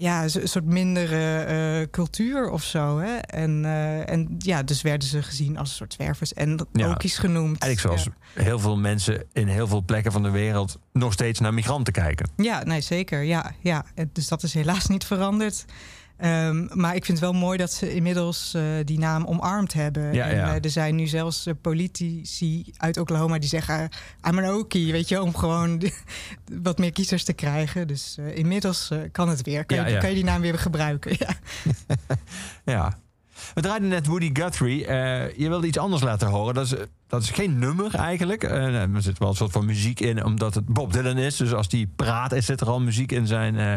[0.00, 1.46] ja, een soort mindere
[1.80, 2.98] uh, cultuur of zo.
[2.98, 3.16] Hè?
[3.16, 7.02] En, uh, en ja, dus werden ze gezien als een soort zwervers en ja, ook
[7.02, 7.62] iets genoemd.
[7.62, 8.42] Eigenlijk zoals ja.
[8.42, 12.30] heel veel mensen in heel veel plekken van de wereld nog steeds naar migranten kijken.
[12.36, 13.22] Ja, nee, zeker.
[13.22, 13.84] Ja, ja.
[14.12, 15.64] Dus dat is helaas niet veranderd.
[16.24, 20.12] Um, maar ik vind het wel mooi dat ze inmiddels uh, die naam omarmd hebben.
[20.12, 20.56] Ja, en, ja.
[20.56, 23.88] Uh, er zijn nu zelfs uh, politici uit Oklahoma die zeggen...
[24.28, 25.82] I'm an Okie, weet je, om gewoon
[26.62, 27.86] wat meer kiezers te krijgen.
[27.86, 29.64] Dus inmiddels kan het weer.
[29.64, 29.98] Kan, Ja, je, ja.
[29.98, 31.16] kan je die naam weer gebruiken.
[31.18, 31.34] Ja.
[32.72, 32.98] Ja.
[33.54, 34.86] We draaiden net Woody Guthrie.
[34.86, 36.54] Eh, je wilde iets anders laten horen.
[36.54, 36.74] Dat is,
[37.06, 38.42] dat is geen nummer eigenlijk.
[38.44, 41.36] Eh, er zit wel een soort van muziek in, omdat het Bob Dylan is.
[41.36, 43.74] Dus als die praat, zit er al muziek in zijn, eh,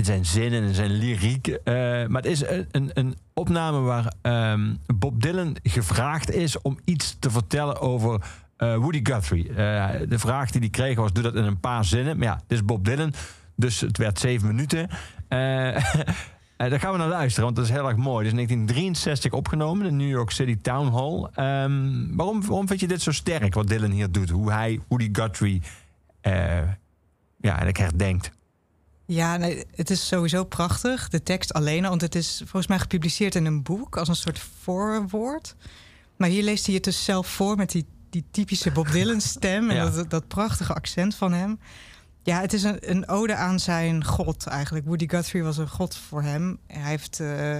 [0.00, 1.46] in zijn zin en in zijn lyriek.
[1.46, 1.74] Eh,
[2.06, 7.30] maar het is een, een, opname waar ehm, Bob Dylan gevraagd is om iets te
[7.30, 8.22] vertellen over
[8.56, 9.48] eh, Woody Guthrie.
[9.48, 12.16] Eh, de vraag die hij kreeg was: doe dat in een paar zinnen.
[12.16, 13.12] Maar ja, dit is Bob Dylan.
[13.56, 14.88] Dus het werd zeven minuten.
[16.56, 18.26] Daar gaan we naar luisteren, want dat is heel erg mooi.
[18.26, 21.28] Het is in 1963 opgenomen in New York City Town Hall.
[21.34, 24.30] Ehm, waarom, waarom vind je dit zo sterk, wat Dylan hier doet?
[24.30, 25.62] Hoe hij, die Guthrie
[27.40, 28.30] ja, herdenkt.
[29.12, 31.08] Ja, nee, het is sowieso prachtig.
[31.08, 34.38] De tekst alleen, want het is volgens mij gepubliceerd in een boek als een soort
[34.62, 35.54] voorwoord.
[36.16, 39.70] Maar hier leest hij het dus zelf voor met die, die typische Bob Dylan stem
[39.70, 39.90] en Ja.
[39.90, 41.58] dat, dat prachtige accent van hem.
[42.22, 44.86] Ja, het is een, een ode aan zijn god eigenlijk.
[44.86, 46.58] Woody Guthrie was een god voor hem.
[46.66, 47.56] Hij heeft eh,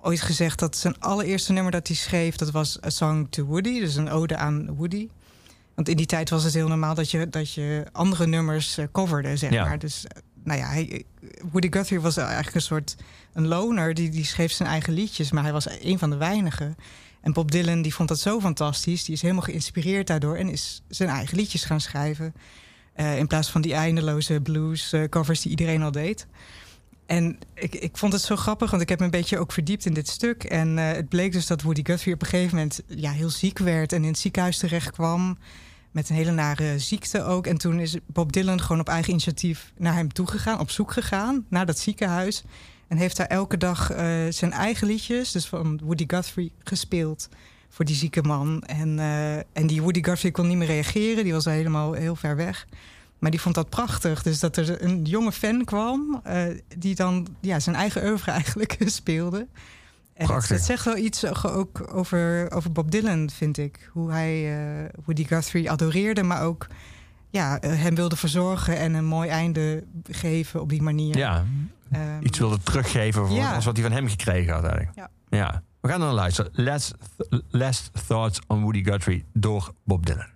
[0.00, 2.36] ooit gezegd dat zijn allereerste nummer dat hij schreef...
[2.36, 5.08] dat was A Song to Woody, dus een ode aan Woody.
[5.74, 8.84] Want in die tijd was het heel normaal dat je, dat je andere nummers eh,
[8.92, 9.64] coverde, zeg Ja.
[9.64, 9.78] maar.
[9.78, 11.04] Dus eh, nou ja, hij,
[11.50, 12.96] Woody Guthrie was eigenlijk een soort
[13.32, 13.94] een loner.
[13.94, 16.76] Die, die schreef zijn eigen liedjes, maar hij was een van de weinigen.
[17.20, 19.04] En Bob Dylan die vond dat zo fantastisch.
[19.04, 22.34] Die is helemaal geïnspireerd daardoor en is zijn eigen liedjes gaan schrijven.
[22.92, 26.26] Eh, in plaats van die eindeloze blues eh, covers die iedereen al deed.
[27.06, 29.86] En ik, ik vond het zo grappig, want ik heb me een beetje ook verdiept
[29.86, 30.44] in dit stuk.
[30.44, 33.58] En eh, het bleek dus dat Woody Guthrie op een gegeven moment ja, heel ziek
[33.58, 35.38] werd en in het ziekenhuis terecht kwam.
[35.96, 37.46] Met een hele nare ziekte ook.
[37.46, 41.44] En toen is Bob Dylan gewoon op eigen initiatief naar hem toegegaan, op zoek gegaan
[41.48, 42.44] naar dat ziekenhuis.
[42.88, 47.28] En heeft daar elke dag eh, zijn eigen liedjes, dus van Woody Guthrie, gespeeld
[47.68, 48.62] voor die zieke man.
[48.62, 52.16] En, eh, en die Woody Guthrie kon niet meer reageren, die was al helemaal heel
[52.16, 52.66] ver weg.
[53.18, 54.22] Maar die vond dat prachtig.
[54.22, 56.44] Dus dat er een jonge fan kwam eh,
[56.76, 59.46] die dan ja, zijn eigen oeuvre eigenlijk speelde.
[60.16, 60.56] Het, Prachtig.
[60.56, 63.90] het zegt wel iets ook over, over Bob Dylan, vind ik.
[63.92, 66.66] Hoe hij eh Woody Guthrie adoreerde, maar ook
[67.30, 71.16] ja, eh, hem wilde verzorgen en een mooi einde geven op die manier.
[71.16, 71.44] Ja,
[71.92, 73.54] Ehm, iets wilde teruggeven voor Ja.
[73.54, 74.96] als wat hij van hem gekregen had eigenlijk.
[74.96, 75.10] Ja.
[75.28, 75.62] ja.
[75.80, 76.50] We gaan naar luisteren.
[76.54, 76.94] Last,
[77.50, 80.26] last Thoughts on Woody Guthrie door Bob Dylan.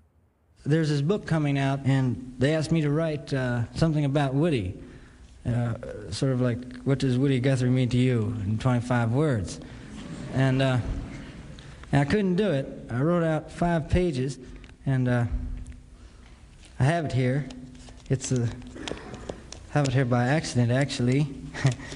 [0.69, 4.75] there's this book coming out, and they asked me to write uh, something about Woody.
[5.47, 5.75] Uh,
[6.11, 9.61] sort of like, what does Woody Guthrie mean to you in 25 words?
[10.35, 10.79] And, uh,
[11.93, 12.67] and I couldn't do it.
[12.91, 14.39] I wrote out five pages,
[14.87, 15.25] and uh,
[16.79, 17.49] I have it here.
[18.11, 18.49] It's a,
[19.71, 21.27] have it here by accident, actually.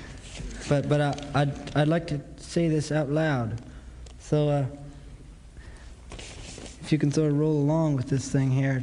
[0.69, 3.61] but but I, I'd, I'd like to say this out loud.
[4.21, 4.67] So, uh,
[6.85, 8.83] if you can sort of roll along with this thing here.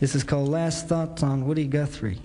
[0.00, 2.18] This is called Last Thoughts on Woody Guthrie.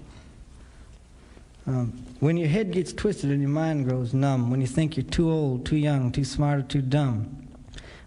[1.70, 5.06] Um, when your head gets twisted and your mind grows numb, when you think you're
[5.06, 7.48] too old, too young, too smart, or too dumb,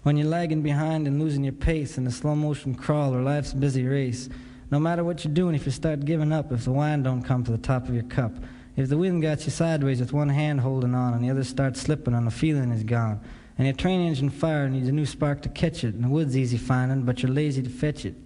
[0.03, 3.53] when you're lagging behind and losing your pace in a slow motion crawl or life's
[3.53, 4.29] busy race,
[4.73, 7.45] no matter what you're doing, if you start giving up, if the wine don't come
[7.45, 8.33] to the top of your cup,
[8.75, 11.81] if the wind got you sideways with one hand holding on and the other starts
[11.81, 13.21] slipping and the feeling is gone,
[13.59, 16.37] and your train engine fire needs a new spark to catch it, and the wood's
[16.37, 18.17] easy finding, but you're lazy to fetch it.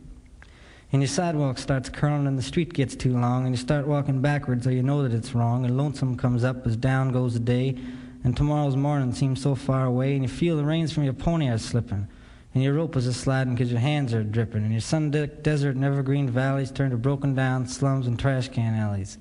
[0.93, 4.21] And your sidewalk starts curling and the street gets too long, and you start walking
[4.21, 7.41] backwards so you know that it's wrong, and lonesome comes up as down goes the
[7.41, 7.77] day,
[8.23, 11.49] and tomorrow's morning seems so far away, and you feel the reins from your pony
[11.49, 12.07] are slipping,
[12.55, 15.75] and your rope is a sliding because your hands are dripping, and your sun-decked desert
[15.75, 19.19] and evergreen valleys turn to broken down slums and trash can alleys.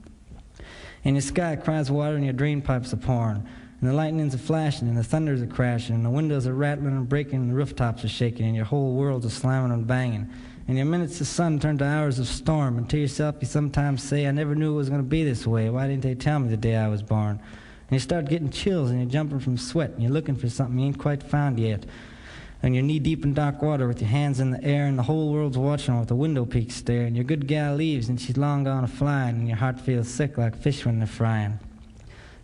[1.03, 3.43] And your sky cries water and your drain pipes are pouring,
[3.81, 6.95] and the lightnings are flashing, and the thunders are crashing, and the windows are rattling
[6.95, 10.29] and breaking, and the rooftops are shaking, and your whole world's a slamming and banging.
[10.67, 14.01] And your minutes of sun turn to hours of storm, and to yourself you sometimes
[14.01, 15.69] say, I never knew it was going to be this way.
[15.69, 17.39] Why didn't they tell me the day I was born?
[17.87, 20.79] And you start getting chills, and you're jumping from sweat, and you're looking for something
[20.79, 21.85] you ain't quite found yet.
[22.63, 25.03] And you're knee deep in dark water with your hands in the air, and the
[25.03, 27.05] whole world's watching with a window peak stare.
[27.05, 30.07] And your good gal leaves, and she's long gone a flying, and your heart feels
[30.07, 31.59] sick like fish when they're frying.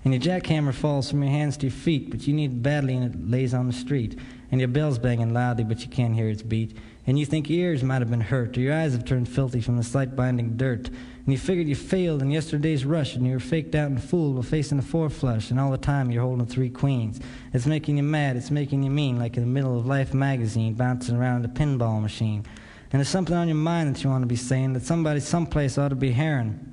[0.03, 2.95] And your jackhammer falls from your hands to your feet, but you need it badly
[2.95, 4.19] and it lays on the street.
[4.51, 6.77] and your bell's banging loudly, but you can't hear its beat.
[7.07, 9.59] And you think your ears might have been hurt, or your eyes have turned filthy
[9.59, 10.87] from the slight binding dirt.
[10.87, 14.35] And you figured you failed in yesterday's rush, and you were faked out and fooled
[14.35, 17.19] while facing a four flush, and all the time you're holding three queens.
[17.53, 20.73] It's making you mad, it's making you mean, like in the middle of Life magazine,
[20.73, 22.45] bouncing around a pinball machine.
[22.91, 25.77] And there's something on your mind that you want to be saying that somebody someplace
[25.77, 26.67] ought to be hearing.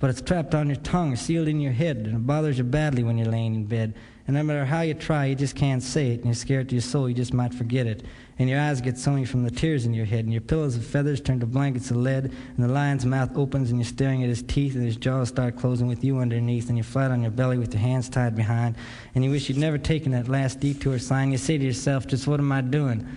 [0.00, 3.02] But it's trapped on your tongue, sealed in your head, and it bothers you badly
[3.02, 3.94] when you're laying in bed.
[4.26, 6.76] And no matter how you try, you just can't say it, and you're scared to
[6.76, 8.04] your soul, you just might forget it.
[8.40, 10.86] And your eyes get sunny from the tears in your head, and your pillows of
[10.86, 14.28] feathers turn to blankets of lead, and the lion's mouth opens, and you're staring at
[14.28, 17.32] his teeth, and his jaws start closing with you underneath, and you're flat on your
[17.32, 18.76] belly with your hands tied behind,
[19.16, 21.32] and you wish you'd never taken that last detour sign.
[21.32, 23.08] You say to yourself, just what am I doing?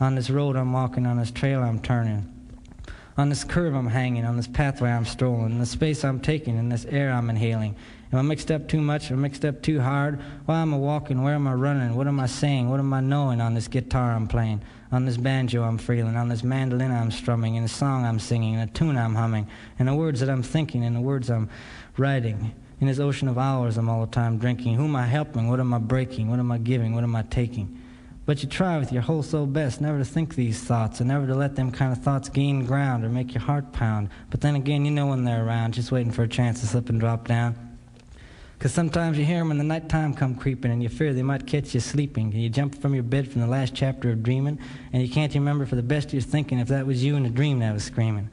[0.00, 2.30] On this road I'm walking, on this trail I'm turning.
[3.16, 6.58] On this curve I'm hanging, on this pathway I'm strolling, in the space I'm taking,
[6.58, 7.74] in this air I'm inhaling.
[8.10, 9.10] Am I mixed up too much?
[9.10, 10.18] Am I mixed up too hard?
[10.46, 11.22] Why am I walking?
[11.22, 11.94] Where am I running?
[11.94, 12.70] What am I saying?
[12.70, 14.62] What am I knowing on this guitar I'm playing?
[14.90, 18.54] On this banjo I'm feeling, on this mandolin I'm strumming, in a song I'm singing,
[18.54, 19.46] in the tune I'm humming,
[19.78, 21.50] in the words that I'm thinking, in the words I'm
[21.98, 22.54] writing.
[22.80, 24.76] In this ocean of hours I'm all the time drinking.
[24.76, 25.48] Who am I helping?
[25.48, 26.30] What am I breaking?
[26.30, 26.94] What am I giving?
[26.94, 27.78] What am I taking?
[28.24, 31.26] But you try with your whole soul best never to think these thoughts and never
[31.26, 34.08] to let them kind of thoughts gain ground or make your heart pound.
[34.30, 36.88] But then again, you know when they're around, just waiting for a chance to slip
[36.88, 37.67] and drop down.
[38.58, 41.46] Because sometimes you hear them when the nighttime come creeping and you fear they might
[41.46, 42.32] catch you sleeping.
[42.32, 44.58] And you jump from your bed from the last chapter of dreaming
[44.92, 47.24] and you can't remember for the best of your thinking if that was you in
[47.24, 48.30] a dream that was screaming.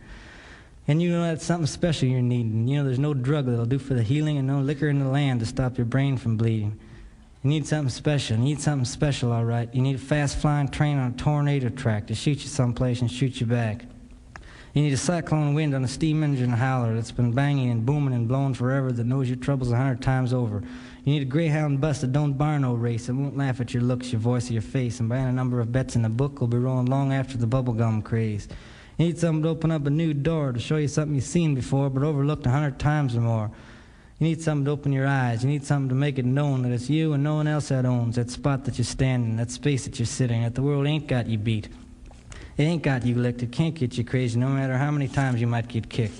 [0.87, 2.67] And you know that's something special you're needing.
[2.67, 5.07] You know there's no drug that'll do for the healing and no liquor in the
[5.07, 6.79] land to stop your brain from bleeding.
[7.43, 8.37] You need something special.
[8.37, 9.73] You need something special, all right.
[9.73, 13.11] You need a fast flying train on a tornado track to shoot you someplace and
[13.11, 13.85] shoot you back.
[14.75, 18.13] You need a cyclone wind on a steam engine howler that's been banging and booming
[18.13, 20.61] and blowing forever that knows your troubles a hundred times over.
[21.05, 23.83] You need a greyhound bus that don't bar no race, that won't laugh at your
[23.83, 26.41] looks, your voice, or your face, and buying a number of bets in the book
[26.41, 28.49] will be rolling long after the bubblegum craze.
[28.97, 31.55] You need something to open up a new door to show you something you've seen
[31.55, 33.51] before but overlooked a hundred times or more.
[34.19, 35.41] You need something to open your eyes.
[35.41, 37.85] You need something to make it known that it's you and no one else that
[37.85, 41.07] owns that spot that you're standing, that space that you're sitting, that the world ain't
[41.07, 41.69] got you beat.
[42.57, 43.43] It ain't got you licked.
[43.43, 46.17] It can't get you crazy no matter how many times you might get kicked.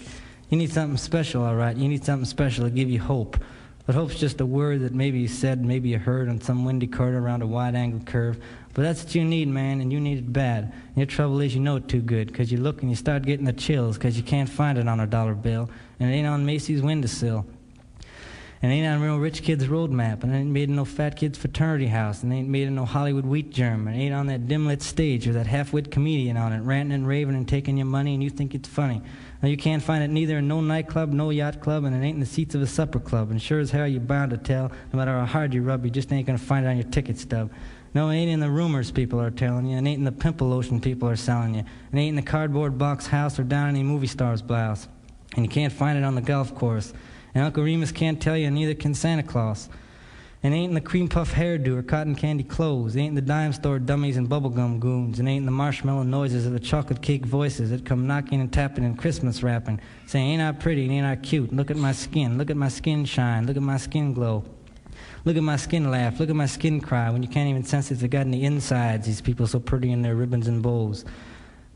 [0.50, 1.76] You need something special, all right.
[1.76, 3.38] You need something special to give you hope.
[3.86, 6.88] But hope's just a word that maybe you said, maybe you heard on some windy
[6.88, 8.42] corner around a wide angle curve.
[8.74, 10.64] But that's what you need, man, and you need it bad.
[10.64, 13.24] And your trouble is you know it too good, 'cause you look and you start
[13.24, 15.70] getting the chills, 'cause you can't find it on a dollar bill,
[16.00, 17.46] and it ain't on Macy's windowsill.
[18.62, 21.88] And ain't on real rich kid's roadmap, and ain't made in no fat kid's fraternity
[21.88, 24.82] house, and ain't made in no Hollywood wheat germ, and ain't on that dim lit
[24.82, 28.14] stage with that half wit comedian on it, ranting and raving and taking your money,
[28.14, 29.01] and you think it's funny.
[29.41, 32.16] Now you can't find it neither in no nightclub, no yacht club, and it ain't
[32.16, 33.30] in the seats of a supper club.
[33.30, 35.91] And sure as hell you're bound to tell, no matter how hard you rub, you
[35.91, 37.51] just ain't gonna find it on your ticket stub.
[37.93, 40.49] No, it ain't in the rumors people are telling you, and ain't in the pimple
[40.49, 43.84] lotion people are selling you, and ain't in the cardboard box house or down any
[43.84, 44.88] movie star's blouse.
[45.36, 46.93] And you can't find it on the golf course.
[47.36, 49.70] And Uncle Remus can't tell you, and neither can Santa Claus.
[50.42, 52.96] And ain't in the cream puff hairdo or cotton candy clothes.
[52.96, 55.20] Ain't in the dime store dummies and bubblegum goons.
[55.20, 58.54] And ain't in the marshmallow noises of the chocolate cake voices that come knocking and
[58.54, 61.52] tapping and Christmas rapping, saying, Ain't I pretty and ain't I cute?
[61.52, 62.38] Look at my skin.
[62.38, 63.48] Look at my skin shine.
[63.48, 64.46] Look at my skin glow.
[65.26, 66.20] Look at my skin laugh.
[66.20, 69.08] Look at my skin cry when you can't even sense if they got any insides,
[69.08, 71.04] these people so pretty in their ribbons and bows.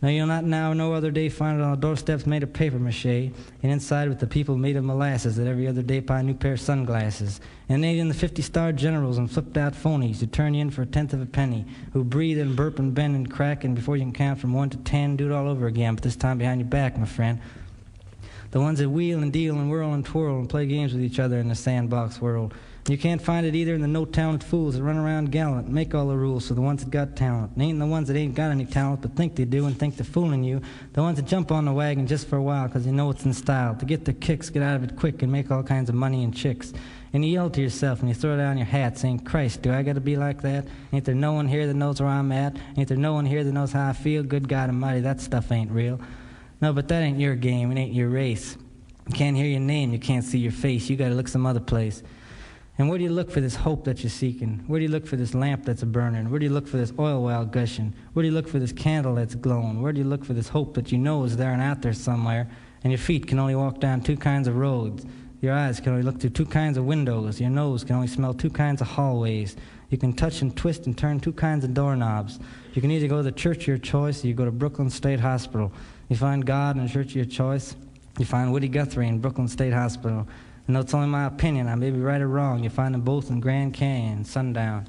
[0.02, 2.80] Now you'll not now no other day find it on the doorsteps made of paper
[2.80, 6.24] mache, and inside with the people made of molasses that every other day buy a
[6.24, 7.42] new pair of sunglasses.
[7.68, 10.70] And they in the fifty star generals and flipped out phonies who turn you in
[10.70, 13.76] for a tenth of a penny, who breathe and burp and bend and crack, and
[13.76, 16.16] before you can count from one to ten, do it all over again, but this
[16.16, 17.42] time behind your back, my friend.
[18.52, 21.20] The ones that wheel and deal and whirl and twirl and play games with each
[21.20, 22.54] other in the sandbox world.
[22.88, 25.76] You can't find it either in the no talent fools that run around gallant, and
[25.76, 27.52] make all the rules for the ones that got talent.
[27.54, 29.96] And ain't the ones that ain't got any talent but think they do and think
[29.96, 30.62] they're fooling you.
[30.94, 33.26] The ones that jump on the wagon just for a while because they know it's
[33.26, 33.76] in style.
[33.76, 36.24] To get their kicks, get out of it quick, and make all kinds of money
[36.24, 36.74] and chicks.
[37.14, 39.82] And you yell to yourself and you throw down your hat saying, Christ, do I
[39.84, 40.68] got to be like that?
[40.94, 42.56] Ain't there no one here that knows where I'm at?
[42.78, 44.24] Ain't there no one here that knows how I feel?
[44.24, 46.00] Good God Almighty, that stuff ain't real.
[46.62, 47.72] No, but that ain't your game.
[47.72, 48.58] It ain't your race.
[49.08, 49.92] You can't hear your name.
[49.92, 50.90] You can't see your face.
[50.90, 52.04] You got to look some other place.
[52.80, 54.64] And where do you look for this hope that you're seeking?
[54.68, 56.30] Where do you look for this lamp that's burning?
[56.30, 57.94] Where do you look for this oil well gushing?
[58.14, 59.82] Where do you look for this candle that's glowing?
[59.82, 61.92] Where do you look for this hope that you know is there and out there
[61.92, 62.50] somewhere?
[62.82, 65.06] And your feet can only walk down two kinds of roads.
[65.42, 67.42] Your eyes can only look through two kinds of windows.
[67.42, 69.58] Your nose can only smell two kinds of hallways.
[69.90, 72.40] You can touch and twist and turn two kinds of doorknobs.
[72.76, 74.90] You can either go to the church of your choice or you go to Brooklyn
[74.90, 75.74] State Hospital.
[76.08, 77.76] You find God in the church of your choice.
[78.18, 80.26] You find Woody Guthrie in Brooklyn State Hospital.
[80.70, 83.02] And though it's only my opinion, I may be right or wrong, You'll find them
[83.02, 84.88] both in Grand Canyon, sundown.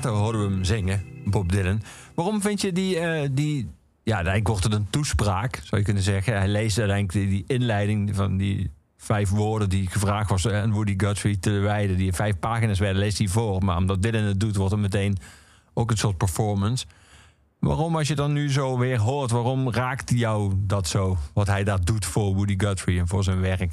[0.00, 1.82] Praten hoorden we hem zingen, Bob Dylan.
[2.14, 3.70] Waarom vind je die, uh, die
[4.02, 6.36] ja, eigenlijk wordt het een toespraak, zou je kunnen zeggen.
[6.36, 11.38] Hij leest uiteindelijk die, inleiding van die vijf woorden die gevraagd was aan Woody Guthrie
[11.38, 13.64] te wijden, die vijf pagina's werden, leest hij voor.
[13.64, 15.18] Maar omdat Dylan het doet, wordt het meteen
[15.74, 16.86] ook een soort performance.
[17.58, 21.16] Waarom, als je dan nu zo weer hoort, waarom raakt jou dat zo?
[21.34, 23.72] Wat hij daar doet voor Woody Guthrie en voor zijn werk?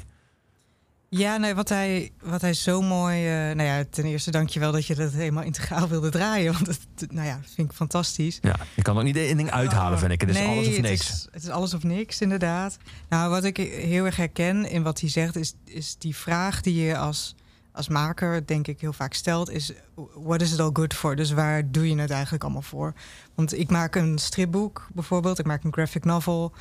[1.08, 3.48] Ja, nee, wat hij, wat hij zo mooi.
[3.48, 6.52] Uh, nou ja, ten eerste dank je wel dat je dat helemaal integraal wilde draaien.
[6.52, 8.38] Want dat, nou ja, vind ik fantastisch.
[8.42, 10.20] Ja, je kan ook niet één ding uithalen, vind ik.
[10.20, 11.08] Het is alles of niks.
[11.08, 12.78] Het is, het is, alles of niks, inderdaad.
[13.08, 16.84] Nou, wat ik heel erg herken in wat hij zegt, is, is die vraag die
[16.84, 17.34] je als,
[17.72, 19.72] als maker, denk ik, heel vaak stelt: is:
[20.14, 21.16] what is it all good for?
[21.16, 22.94] Dus waar doe je het eigenlijk allemaal voor?
[23.34, 26.52] Want ik maak een stripboek bijvoorbeeld, ik maak een graphic novel.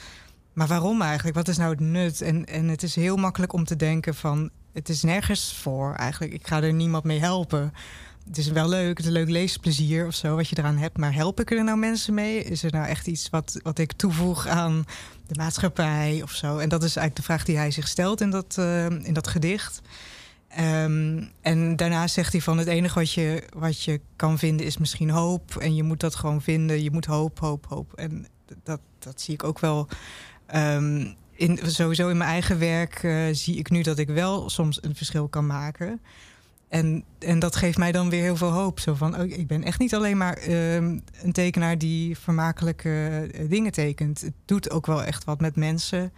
[0.55, 1.35] Maar waarom eigenlijk?
[1.35, 2.21] Wat is nou het nut?
[2.21, 4.49] En, en het is heel makkelijk om te denken van...
[4.73, 6.33] het is nergens voor eigenlijk.
[6.33, 7.73] Ik ga er niemand mee helpen.
[8.27, 10.35] Het is wel leuk, het is een leuk leesplezier of zo...
[10.35, 10.97] wat je eraan hebt.
[10.97, 12.43] Maar help ik er nou mensen mee?
[12.43, 14.85] Is er nou echt iets wat, wat ik toevoeg aan
[15.27, 16.57] de maatschappij of zo?
[16.57, 19.27] En dat is eigenlijk de vraag die hij zich stelt in dat, uh, in dat
[19.27, 19.81] gedicht.
[20.59, 24.77] Um, en daarna zegt hij van het enige wat je, wat je kan vinden is
[24.77, 25.55] misschien hoop.
[25.55, 26.83] En je moet dat gewoon vinden.
[26.83, 27.93] Je moet hoop, hoop, hoop.
[27.93, 28.27] En
[28.63, 29.87] dat, dat zie ik ook wel
[30.55, 34.83] Um, in, sowieso in mijn eigen werk uh, zie ik nu dat ik wel soms
[34.83, 36.01] een verschil kan maken.
[36.67, 38.79] En, en dat geeft mij dan weer heel veel hoop.
[38.79, 43.49] Zo van, oh, ik ben echt niet alleen maar ehm, een tekenaar die vermakelijke eh,
[43.49, 44.21] dingen tekent.
[44.21, 46.13] Het doet ook wel echt wat met mensen.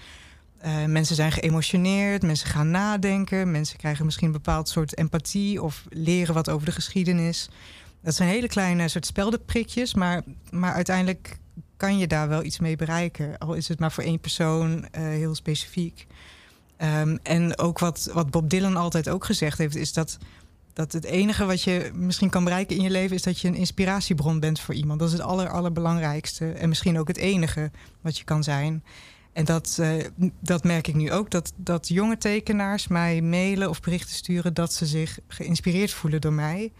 [0.65, 5.85] Uh, mensen zijn geëmotioneerd, mensen gaan nadenken, mensen krijgen misschien een bepaald soort empathie of
[5.89, 7.49] leren wat over de geschiedenis.
[8.01, 11.37] Dat zijn hele kleine soort speldenprikjes, maar, maar uiteindelijk
[11.77, 13.37] kan je daar wel iets mee bereiken.
[13.37, 16.07] Al is het maar voor één persoon uh, heel specifiek.
[16.81, 20.17] Um, en ook wat, wat Bob Dylan altijd ook gezegd heeft, is dat,
[20.73, 23.55] dat het enige wat je misschien kan bereiken in je leven is dat je een
[23.55, 24.99] inspiratiebron bent voor iemand.
[24.99, 26.51] Dat is het aller, allerbelangrijkste.
[26.51, 27.71] En misschien ook het enige
[28.01, 28.83] wat je kan zijn.
[29.33, 30.03] En dat, uh,
[30.39, 34.73] dat merk ik nu ook, dat, dat jonge tekenaars mij mailen of berichten sturen dat
[34.73, 36.71] ze zich geïnspireerd voelen door mij.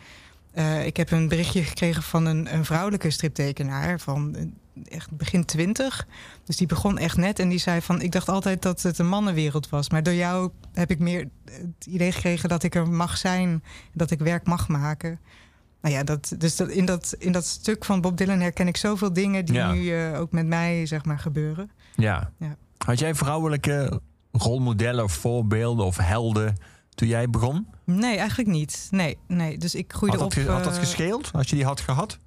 [0.56, 4.54] Uh, ik heb een berichtje gekregen van een, een vrouwelijke striptekenaar van
[4.84, 6.08] echt begin twintig.
[6.44, 8.02] Dus die begon echt net en die zei van...
[8.02, 9.90] ik dacht altijd dat het een mannenwereld was.
[9.90, 13.64] Maar door jou heb ik meer het idee gekregen dat ik er mag zijn.
[13.94, 15.20] Dat ik werk mag maken.
[15.82, 18.78] Nou ja, dat, dus dat, in, dat, in dat stuk van Bob Dylan herken ik
[18.78, 19.46] zoveel dingen...
[19.46, 19.72] die Ja.
[19.72, 21.72] nu uh, ook met mij, zeg maar, gebeuren.
[21.96, 22.32] Ja.
[22.40, 22.56] Ja.
[22.78, 24.02] Had jij vrouwelijke
[24.32, 26.58] rolmodellen of voorbeelden of helden
[26.96, 27.68] toen jij begon?
[27.84, 28.88] Nee, eigenlijk niet.
[28.92, 29.58] Nee, nee.
[29.58, 30.50] Dus ik groeide Had dat, op...
[30.50, 32.18] had dat eh, gescheeld als je die had gehad?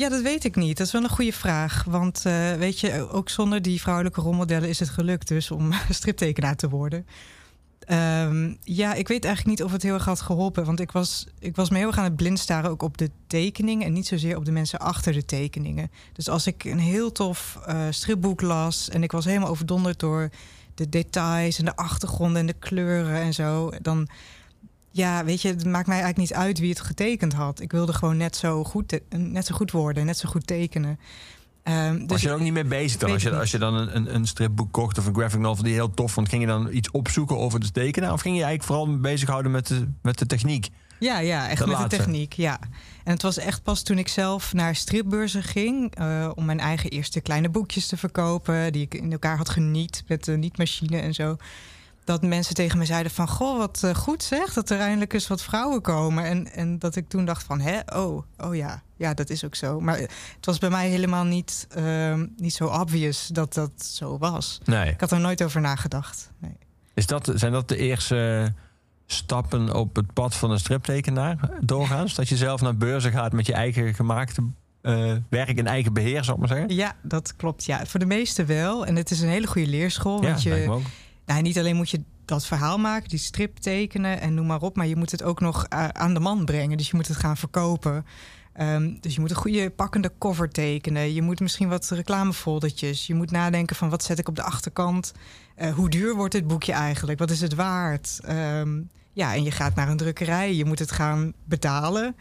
[0.00, 0.76] Ja, dat weet ik niet.
[0.76, 1.84] Dat is wel een goede vraag.
[1.84, 6.56] Want eh, weet je, ook zonder die vrouwelijke rolmodellen is het gelukt dus om striptekenaar
[6.56, 7.06] te worden.
[7.80, 10.64] Ehm, ja, ik weet eigenlijk niet of het heel erg had geholpen.
[10.64, 13.10] Want ik was, ik was me heel erg aan het blind staren ook op de
[13.26, 13.86] tekeningen...
[13.86, 15.90] en niet zozeer op de mensen achter de tekeningen.
[16.12, 18.88] Dus als ik een heel tof eh, stripboek las...
[18.88, 20.30] en ik was helemaal overdonderd door
[20.74, 23.70] de details en de achtergronden en de kleuren en zo...
[23.82, 24.08] dan
[24.90, 27.60] ja, weet je, het maakt mij eigenlijk niet uit wie het getekend had.
[27.60, 30.98] Ik wilde gewoon net zo goed, net zo goed worden, net zo goed tekenen.
[31.62, 33.10] Ehm, dus Was je er ook niet mee bezig dan?
[33.10, 35.72] Als je, het als je dan een, een, stripboek kocht of een graphic novel die
[35.72, 36.28] heel tof vond...
[36.28, 38.12] ging je dan iets opzoeken over de tekenen?
[38.12, 40.68] Of ging je eigenlijk vooral bezighouden met de, met de techniek?
[40.98, 41.88] Ja, ja, echt met laatste.
[41.88, 42.58] de techniek, ja.
[43.04, 45.94] En het was echt pas toen ik zelf naar stripbeurzen ging...
[45.94, 48.72] eh, om mijn eigen eerste kleine boekjes te verkopen...
[48.72, 51.36] die ik in elkaar had geniet met de nietmachine en zo...
[52.10, 53.28] dat mensen tegen me zeiden van...
[53.28, 56.24] goh, wat eh, goed zeg, dat er eindelijk eens wat vrouwen komen.
[56.24, 59.54] En, en dat ik toen dacht van, hè, oh, oh ja, ja, dat is ook
[59.54, 59.80] zo.
[59.80, 64.60] Maar het was bij mij helemaal niet, ehm, niet zo obvious dat dat zo was.
[64.64, 64.90] Nee.
[64.90, 66.30] Ik had er nooit over nagedacht.
[66.38, 66.56] Nee.
[66.94, 68.52] Is dat, zijn dat de eerste
[69.06, 72.14] stappen op het pad van een striptekenaar doorgaans?
[72.14, 74.42] Dat je zelf naar beurzen gaat met je eigen gemaakte
[74.82, 76.76] eh, werk in eigen beheer, zou ik maar zeggen?
[76.76, 77.64] Ja, dat klopt.
[77.64, 78.86] Ja, voor de meesten wel.
[78.86, 80.22] En het is een hele goede leerschool.
[80.22, 80.82] Ja, Want je, ook.
[81.38, 84.86] Niet alleen moet je dat verhaal maken, die strip tekenen en noem maar op, maar
[84.86, 86.76] je moet het ook nog eh, aan de man brengen.
[86.76, 88.04] Dus je moet het gaan verkopen.
[88.52, 91.14] Ehm, dus je moet een goede pakkende cover tekenen.
[91.14, 93.06] Je moet misschien wat reclamefoldertjes.
[93.06, 95.12] Je moet nadenken van wat zet ik op de achterkant.
[95.54, 97.18] Eh, hoe duur wordt dit boekje eigenlijk?
[97.18, 98.20] Wat is het waard?
[98.22, 98.80] Ehm,
[99.12, 100.54] ja, en je gaat naar een drukkerij.
[100.54, 102.16] Je moet het gaan betalen.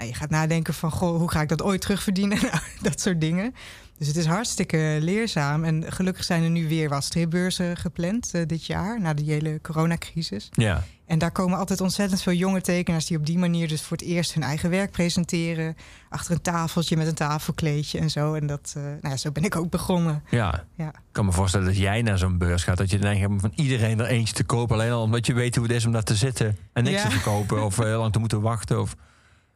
[0.00, 2.38] Nou, je gaat nadenken van, goh, hoe ga ik dat ooit terugverdienen?
[2.50, 3.54] Nou, dat soort dingen.
[3.98, 5.64] Dus het is hartstikke leerzaam.
[5.64, 9.00] En gelukkig zijn er nu weer wat stripbeurzen gepland eh, dit jaar...
[9.00, 10.48] na de hele coronacrisis.
[10.52, 10.82] Ja.
[11.06, 13.06] En daar komen altijd ontzettend veel jonge tekenaars...
[13.06, 15.76] die op die manier dus voor het eerst hun eigen werk presenteren.
[16.08, 18.34] Achter een tafeltje met een tafelkleedje en zo.
[18.34, 20.22] En dat, eh, nou ja, zo ben ik ook begonnen.
[20.30, 20.64] Ja.
[20.76, 20.88] Ja.
[20.88, 22.76] Ik kan me voorstellen dat jij naar zo'n beurs gaat...
[22.76, 24.74] dat je neiging hebt om van iedereen er eentje te kopen...
[24.74, 26.56] alleen al omdat je weet hoe het is om daar te zitten...
[26.72, 27.08] en niks Ja.
[27.08, 28.80] te verkopen of heel lang te moeten wachten.
[28.80, 28.96] Of...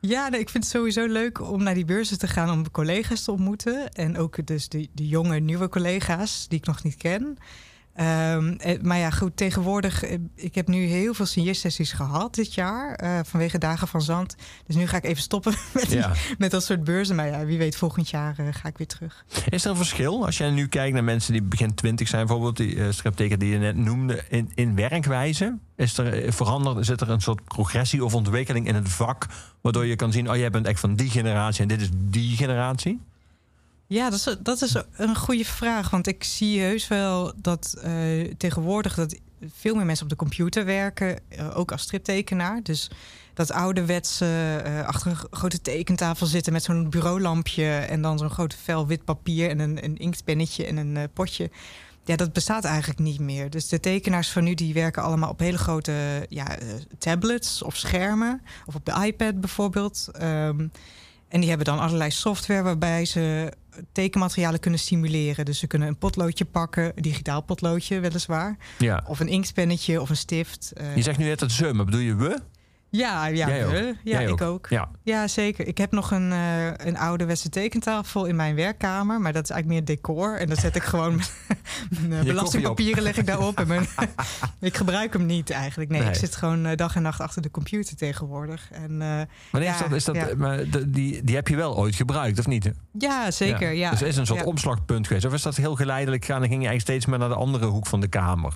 [0.07, 3.25] Ja, nee, ik vind het sowieso leuk om naar die beurzen te gaan om collega's
[3.25, 3.93] te ontmoeten.
[3.93, 7.39] En ook dus de, de jonge, nieuwe collega's die ik nog niet ken.
[7.95, 12.55] Ehm, eh, maar ja, goed, tegenwoordig, eh, ik heb nu heel veel signeersessies gehad dit
[12.55, 14.37] jaar eh, vanwege Dagen van Zand.
[14.67, 16.05] Dus nu ga ik even stoppen met, die-
[16.39, 17.17] met dat soort beurzen.
[17.17, 19.25] Maar ja, wie weet, volgend jaar ga ik weer terug.
[19.49, 22.27] Is er een verschil als jij nu kijkt naar mensen die begin twintig zijn...
[22.27, 24.25] bijvoorbeeld die uh, stripteken die je net noemde...
[24.29, 25.59] in, in werkwijze?
[25.77, 26.87] Is er veranderd?
[26.87, 29.27] Zit er een soort progressie of ontwikkeling in het vak...
[29.61, 30.31] waardoor je kan zien...
[30.31, 33.01] oh, jij bent echt van die generatie en dit is die generatie?
[33.87, 35.91] Ja, dat is, dat is een goede vraag.
[35.91, 37.93] Want ik zie heus wel dat eh,
[38.37, 39.19] tegenwoordig dat
[39.53, 42.63] veel meer mensen op de computer werken, eh, ook als striptekenaar.
[42.63, 42.91] Dus
[43.35, 48.57] dat ouderwetse eh, achter een grote tekentafel zitten met zo'n bureaulampje en dan zo'n grote
[48.57, 51.51] vel wit papier en een, een inktpennetje en een potje.
[52.05, 53.51] Ja, dat bestaat eigenlijk niet meer.
[53.51, 56.57] Dus de tekenaars van nu die werken allemaal op hele grote ja,
[56.99, 58.43] tablets of schermen.
[58.67, 60.09] Of op de iPad bijvoorbeeld.
[60.13, 60.67] Ehm,
[61.29, 63.53] en die hebben dan allerlei software waarbij ze
[63.93, 65.45] tekenmaterialen kunnen simuleren.
[65.45, 68.57] Dus ze kunnen een potloodje pakken, een digitaal potloodje weliswaar.
[68.79, 69.05] Ja.
[69.07, 70.73] Of een inktpennetje of een stift.
[70.75, 70.97] eh.
[70.97, 72.41] Je zegt nu net het ze, maar bedoel je we?
[72.97, 73.71] Ja, ja, Jij ook?
[73.73, 73.95] we.
[74.05, 74.67] ja Jij ik ook.
[74.69, 74.89] Ja.
[75.03, 75.67] Ja, zeker.
[75.67, 79.21] Ik heb nog een, eh een ouderwetse tekentafel in mijn werkkamer.
[79.21, 80.37] Maar dat is eigenlijk meer decor.
[80.39, 81.21] En dan zet ik gewoon
[82.09, 83.61] mijn, Je belastingpapieren leg ik daarop.
[83.61, 83.87] En mijn,
[84.61, 85.91] ik gebruik hem niet eigenlijk.
[85.91, 86.09] Nee, Nee.
[86.09, 88.69] ik zit gewoon eh, dag en nacht achter de computer tegenwoordig.
[88.73, 89.21] En, eh,
[89.51, 90.29] Maar, Ja, is dat, is dat, ja.
[90.37, 92.71] maar de- die, die heb je wel ooit gebruikt, of niet?
[92.99, 93.73] ja, zeker.
[93.73, 93.91] Ja.
[93.91, 95.25] Dus is een soort omslagpunt geweest.
[95.27, 96.41] Of is dat heel geleidelijk gaan?
[96.41, 98.53] Dan ging je eigenlijk steeds meer naar de andere hoek van de kamer.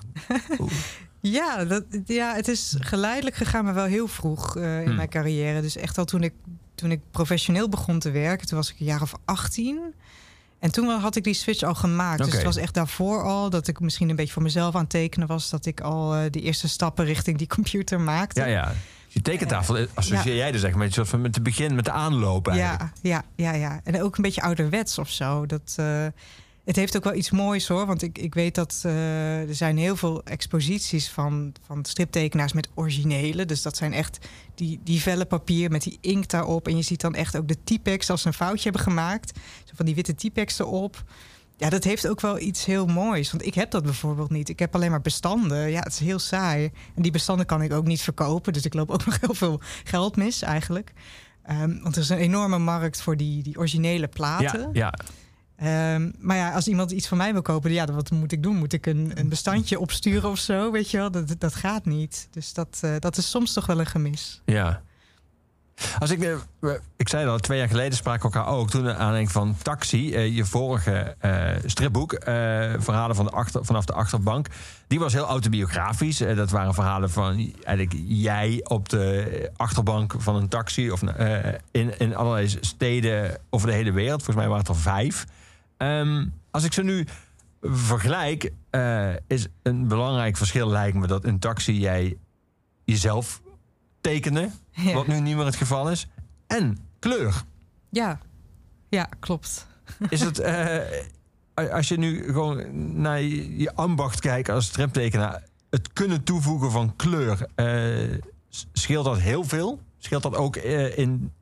[1.31, 4.97] Ja, dat, ja, het is geleidelijk gegaan, maar wel heel vroeg eh, in Hmm.
[4.97, 5.61] mijn carrière.
[5.61, 6.33] Dus echt al toen ik,
[6.75, 9.95] toen ik professioneel begon te werken, toen was ik een jaar of 18.
[10.59, 12.25] En toen had ik die switch al gemaakt.
[12.25, 14.91] Dus het was echt daarvoor al dat ik misschien een beetje voor mezelf aan het
[14.91, 15.51] tekenen was.
[15.51, 18.41] Dat ik al eh, die eerste stappen richting die computer maakte.
[18.41, 18.73] Ja, ja.
[19.13, 21.85] Die tekentafel eh, associeer jij dus echt met, een soort van met het begin, met
[21.85, 22.93] de aanloop eigenlijk.
[23.03, 23.81] Ja, ja, ja, ja.
[23.85, 25.47] En ook een beetje ouderwets of zo.
[25.47, 25.77] Dat,
[26.69, 27.87] het heeft ook wel iets moois hoor.
[27.87, 32.69] Want ik, ik weet dat eh, er zijn heel veel exposities van, van striptekenaars met
[32.75, 33.45] originele.
[33.45, 34.19] Dus dat zijn echt
[34.55, 36.69] die, die vellen papier met die inkt daarop.
[36.69, 39.39] En je ziet dan echt ook de typex als ze een foutje hebben gemaakt.
[39.65, 41.05] Zo van die witte typex erop.
[41.57, 43.31] Ja, dat heeft ook wel iets heel moois.
[43.31, 44.49] Want ik heb dat bijvoorbeeld niet.
[44.49, 45.71] Ik heb alleen maar bestanden.
[45.71, 46.71] Ja, het is heel saai.
[46.95, 48.53] En die bestanden kan ik ook niet verkopen.
[48.53, 50.93] Dus ik loop ook nog heel veel geld mis eigenlijk.
[51.43, 54.61] Ehm, want er is een enorme markt voor die, die originele platen.
[54.61, 54.95] Ja, ja.
[55.59, 58.43] Ehm, maar ja, als iemand iets van mij wil kopen, ja, dan wat moet ik
[58.43, 58.57] doen?
[58.57, 60.71] Moet ik een, een bestandje opsturen of zo?
[60.73, 62.29] Weet je wel, dat, dat gaat niet.
[62.31, 64.43] Dus dat, eh, dat is soms toch wel een gemis.
[64.45, 64.83] Ja.
[65.99, 66.39] Als ik,
[66.97, 68.71] ik zei al, twee jaar geleden spraken we elkaar ook.
[68.71, 72.17] Toen aan denk van Taxi, eh, je vorige eh, stripboek,
[72.79, 74.47] verhalen van de achter, vanaf de achterbank.
[74.87, 76.19] Die was heel autobiografisch.
[76.19, 80.91] Dat waren verhalen van eigenlijk jij op de achterbank van een taxi.
[80.91, 81.03] Of
[81.71, 84.23] in, in allerlei steden over de hele wereld.
[84.23, 85.27] Volgens mij waren het er vijf.
[85.79, 87.07] Ehm, als ik ze nu
[87.63, 92.17] vergelijk, eh, is een belangrijk verschil lijkt me dat in Taxi jij
[92.85, 93.41] jezelf
[94.01, 94.51] tekende.
[94.71, 96.09] Ja, Wat nu niet meer het geval is.
[96.47, 97.43] En kleur.
[97.91, 98.19] ja.
[98.89, 99.67] ja klopt.
[100.09, 100.79] Is het, eh,
[101.73, 107.49] als je nu gewoon naar je, ambacht kijkt als striptekenaar, het kunnen toevoegen van kleur,
[107.55, 108.19] eh,
[108.73, 109.81] scheelt dat heel veel?
[109.99, 111.33] Scheelt dat ook in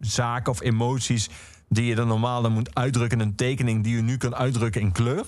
[0.00, 1.28] zaken of emoties
[1.70, 4.92] die je dan normaal dan moet uitdrukken een tekening die je nu kan uitdrukken in
[4.92, 5.24] kleur?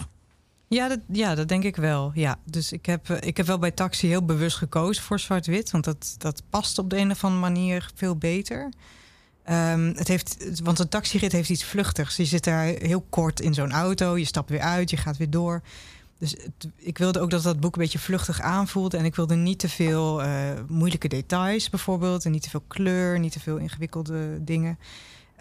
[0.69, 2.11] Ja dat, ja, dat denk ik wel.
[2.15, 2.39] Ja.
[2.45, 5.71] Dus ik heb, eh, ik heb wel bij Taxi heel bewust gekozen voor zwart-wit.
[5.71, 8.73] Want dat, dat past op de een of andere manier veel beter.
[9.45, 12.17] Ehm, het heeft, want een taxirit heeft iets vluchtigs.
[12.17, 14.19] Je zit daar heel kort in zo'n auto.
[14.19, 15.63] Je stapt weer uit, je gaat weer door.
[16.19, 16.37] Dus
[16.77, 18.97] ik wilde ook dat dat boek een beetje vluchtig aanvoelde.
[18.97, 20.31] En ik wilde niet te veel eh,
[20.69, 22.25] moeilijke details bijvoorbeeld.
[22.25, 24.79] En niet te veel kleur, niet te veel ingewikkelde dingen.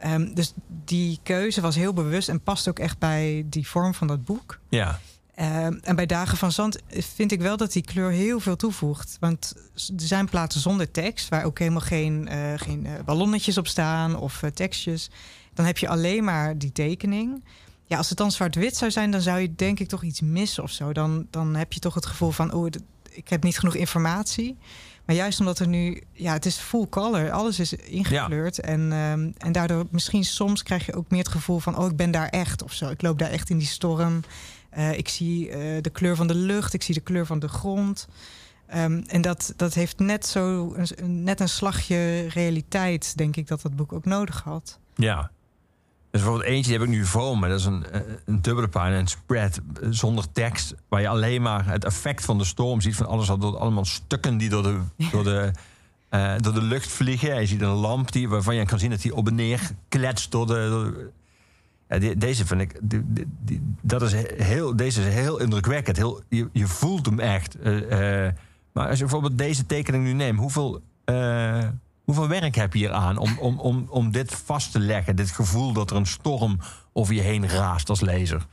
[0.01, 0.53] Ehm, dus
[0.85, 4.59] die keuze was heel bewust en past ook echt bij die vorm van dat boek.
[4.69, 4.99] Ja.
[5.35, 9.17] Ehm, en bij Dagen van Zand vind ik wel dat die kleur heel veel toevoegt.
[9.19, 13.67] Want er zijn plaatsen zonder tekst, waar ook helemaal geen, eh, geen eh, ballonnetjes op
[13.67, 15.09] staan of eh, tekstjes.
[15.53, 17.43] Dan heb je alleen maar die tekening.
[17.85, 20.63] Ja, als het dan zwart-wit zou zijn, dan zou je denk ik toch iets missen
[20.63, 20.93] of zo.
[20.93, 22.67] Dan, dan heb je toch het gevoel van, oh,
[23.09, 24.57] ik heb niet genoeg informatie.
[25.05, 28.59] Maar juist omdat er nu, ja, het is full color, alles is ingekleurd.
[28.59, 31.95] En, ehm, en daardoor misschien soms krijg je ook meer het gevoel van, oh, ik
[31.95, 32.89] ben daar echt of zo.
[32.89, 34.19] Ik loop daar echt in die storm.
[34.69, 37.47] Eh, ik zie eh, de kleur van de lucht, ik zie de kleur van de
[37.47, 38.07] grond.
[38.67, 43.61] Ehm, en dat, dat heeft net zo een- net een slagje realiteit, denk ik, dat
[43.61, 44.79] dat boek ook nodig had.
[44.95, 45.31] Ja.
[46.11, 47.47] Dus bijvoorbeeld eentje die heb ik nu voor me.
[47.47, 50.75] Dat is een, eh, een dubbele pagina, een spread eh, zonder tekst.
[50.89, 52.95] Waar je alleen maar het effect van de storm ziet.
[52.95, 54.79] Van alles door allemaal stukken die door de,
[55.11, 55.51] door de,
[56.09, 57.33] eh, door de lucht vliegen.
[57.33, 59.69] En je ziet een lamp die, waarvan je kan zien dat die op en neer
[59.89, 60.67] kletst door de.
[60.69, 61.11] door
[61.89, 62.77] ja, die- deze vind ik.
[62.81, 65.97] die- die- die- dat is heel, deze is heel indrukwekkend.
[65.97, 67.57] Heel, je, je voelt hem echt.
[68.73, 70.81] Maar als je bijvoorbeeld deze tekening nu neemt, hoeveel.
[72.03, 75.15] Hoeveel werk heb je hier aan om, om, om, om dit vast te leggen?
[75.15, 76.59] Dit gevoel dat er een storm
[76.93, 78.47] over je heen raast als lezer.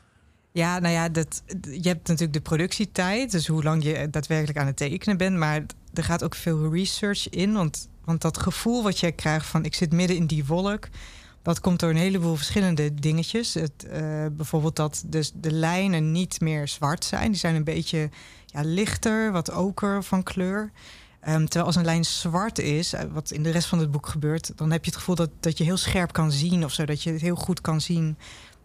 [0.52, 4.66] Ja, nou ja, dat, je hebt natuurlijk de productietijd, dus hoe lang je daadwerkelijk aan
[4.66, 5.36] het tekenen bent.
[5.36, 5.62] Maar
[5.94, 9.74] er gaat ook veel research in, want, want dat gevoel wat jij krijgt van ik
[9.74, 10.88] zit midden in die wolk,
[11.42, 13.54] dat komt door een heleboel verschillende dingetjes.
[13.54, 18.10] Het, eh, bijvoorbeeld dat dus de lijnen niet meer zwart zijn, die zijn een beetje
[18.46, 20.70] ja, lichter, wat oker van kleur.
[21.28, 24.06] Ehm, terwijl als een lijn zwart is, eh, wat in de rest van het boek
[24.06, 26.84] gebeurt, dan heb je het gevoel dat, dat je heel scherp kan zien of zo,
[26.84, 28.16] dat je het heel goed kan zien.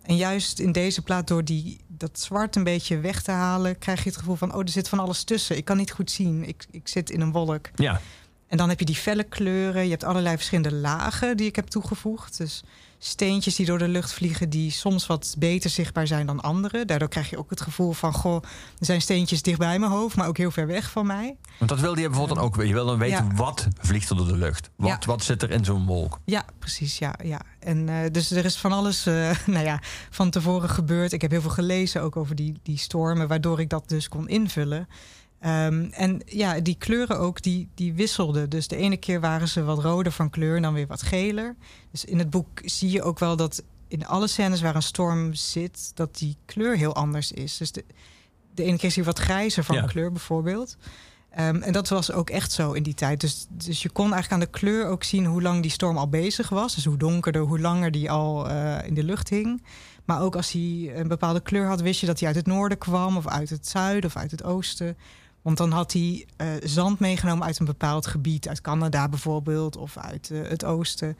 [0.01, 4.03] En juist in deze plaat, door die, dat zwart een beetje weg te halen, krijg
[4.03, 5.57] je het gevoel van: oh, er zit van alles tussen.
[5.57, 6.47] Ik kan niet goed zien.
[6.47, 7.69] Ik, ik zit in een wolk.
[7.75, 8.01] Ja,
[8.47, 9.83] En dan heb je die felle kleuren.
[9.83, 12.37] Je hebt allerlei verschillende lagen die ik heb toegevoegd.
[12.37, 12.63] Dus
[13.05, 16.85] steentjes die door de lucht vliegen, die soms wat beter zichtbaar zijn dan andere.
[16.85, 18.35] Daardoor krijg je ook het gevoel van: goh,
[18.79, 21.35] er zijn steentjes dicht bij mijn hoofd, maar ook heel ver weg van mij.
[21.57, 22.63] Want dat wilde je bijvoorbeeld dan ook.
[22.63, 23.35] Je wil dan weten Ja.
[23.35, 24.69] wat vliegt er door de lucht.
[24.75, 24.99] Wat, Ja.
[25.05, 26.19] wat zit er in zo'n wolk?
[26.25, 26.97] Ja, precies.
[26.97, 27.39] Ja, ja.
[27.59, 29.79] En eh, dus er is van alles eh, nou ja,
[30.09, 31.11] van tevoren gebeurd.
[31.13, 34.27] Ik heb heel veel gelezen ook over die, die stormen, waardoor ik dat dus kon
[34.27, 34.87] invullen.
[35.43, 38.49] Ehm, en ja, die kleuren ook, die, die wisselden.
[38.49, 41.55] Dus de ene keer waren ze wat roder van kleur en dan weer wat geler.
[41.91, 45.33] Dus in het boek zie je ook wel dat in alle scènes waar een storm
[45.33, 47.57] zit, dat die kleur heel anders is.
[47.57, 47.85] Dus de,
[48.53, 49.85] de ene keer zie je wat grijzer van Ja.
[49.85, 50.77] kleur bijvoorbeeld.
[51.29, 53.21] Ehm, en dat was ook echt zo in die tijd.
[53.21, 56.09] Dus, dus je kon eigenlijk aan de kleur ook zien hoe lang die storm al
[56.09, 56.75] bezig was.
[56.75, 59.63] Dus hoe donkerder, hoe langer die al eh, in de lucht hing.
[60.05, 62.77] Maar ook als hij een bepaalde kleur had, wist je dat hij uit het noorden
[62.77, 64.97] kwam, of uit het zuiden of uit het oosten.
[65.43, 69.97] Want dan had hij eh, zand meegenomen uit een bepaald gebied, uit Canada bijvoorbeeld, of
[69.97, 71.17] uit eh, het oosten.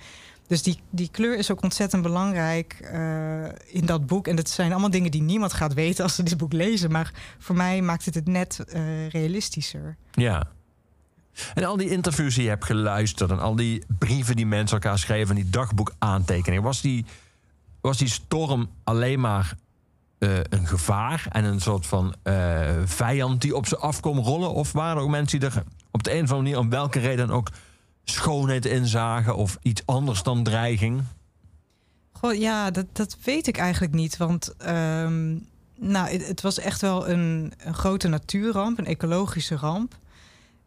[0.47, 4.27] Dus die, die kleur is ook ontzettend belangrijk eh, in dat boek.
[4.27, 6.91] En dat zijn allemaal dingen die niemand gaat weten als ze dit boek lezen.
[6.91, 8.63] Maar voor mij maakt het het net
[9.09, 9.97] realistischer.
[10.11, 10.47] Ja.
[11.53, 14.99] En al die interviews die je hebt geluisterd en al die brieven die mensen elkaar
[14.99, 17.05] schreven en die dagboek aantekeningen, was die,
[17.81, 19.55] was die storm alleen maar
[20.23, 24.53] eh, een gevaar en een soort van eh, vijand die op ze af kwam rollen?
[24.53, 26.99] Of waren er ook mensen die er op de een of andere manier, om welke
[26.99, 27.47] reden ook,
[28.03, 31.03] schoonheid in zagen of iets anders dan dreiging?
[32.11, 34.17] Goh, ja, dat, dat weet ik eigenlijk niet.
[34.17, 35.31] Want ehm,
[35.75, 39.97] nou, het, het was echt wel een, een grote natuurramp, een ecologische ramp.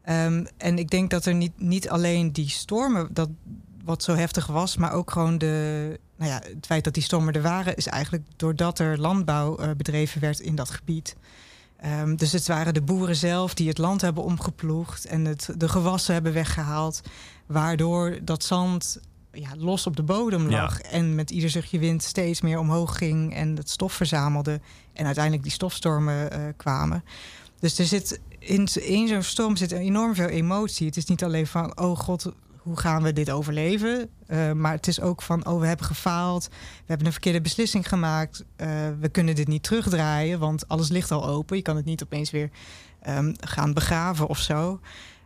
[0.03, 3.29] Ehm, en ik denk dat er niet, niet alleen die stormen, dat,
[3.85, 7.35] wat zo heftig was, maar ook gewoon de, nou ja, het feit dat die stormen
[7.35, 11.17] er waren, is eigenlijk doordat er landbouw eh, bedreven werd in dat gebied.
[11.77, 15.69] Ehm, dus het waren de boeren zelf die het land hebben omgeploegd en het, de
[15.69, 17.01] gewassen hebben weggehaald,
[17.47, 19.01] waardoor dat zand
[19.33, 20.62] ja, los op de bodem Ja.
[20.62, 24.61] lag en met ieder zuchtje wind steeds meer omhoog ging en het stof verzamelde
[24.93, 27.05] en uiteindelijk die stofstormen eh, kwamen.
[27.61, 30.87] Dus er zit in, in zo'n storm zit enorm veel emotie.
[30.87, 32.33] Het is niet alleen van, oh god,
[32.67, 34.11] hoe gaan we dit overleven?
[34.27, 36.49] Eh, maar het is ook van, oh, we hebben gefaald.
[36.49, 38.45] We hebben een verkeerde beslissing gemaakt.
[38.57, 38.69] eh,
[39.01, 41.57] we kunnen dit niet terugdraaien, want alles ligt al open.
[41.57, 42.51] Je kan het niet opeens weer
[43.01, 44.81] ehm, gaan begraven of zo.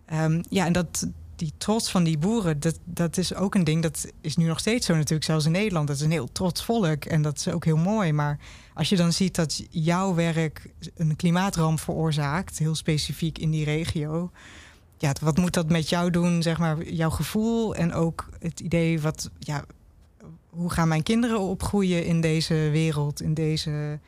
[0.07, 3.82] Ehm, ja, en dat, die trots van die boeren, dat, dat is ook een ding.
[3.82, 5.86] Dat is nu nog steeds zo natuurlijk, zelfs in Nederland.
[5.86, 8.12] Dat is een heel trots volk en dat is ook heel mooi.
[8.12, 8.38] Maar
[8.74, 14.30] als je dan ziet dat jouw werk een klimaatramp veroorzaakt, heel specifiek in die regio.
[15.01, 19.01] Ja, wat moet dat met jou doen, zeg maar, jouw gevoel en ook het idee
[19.01, 19.64] wat, ja,
[20.48, 23.98] hoe gaan mijn kinderen opgroeien in deze wereld, in, deze,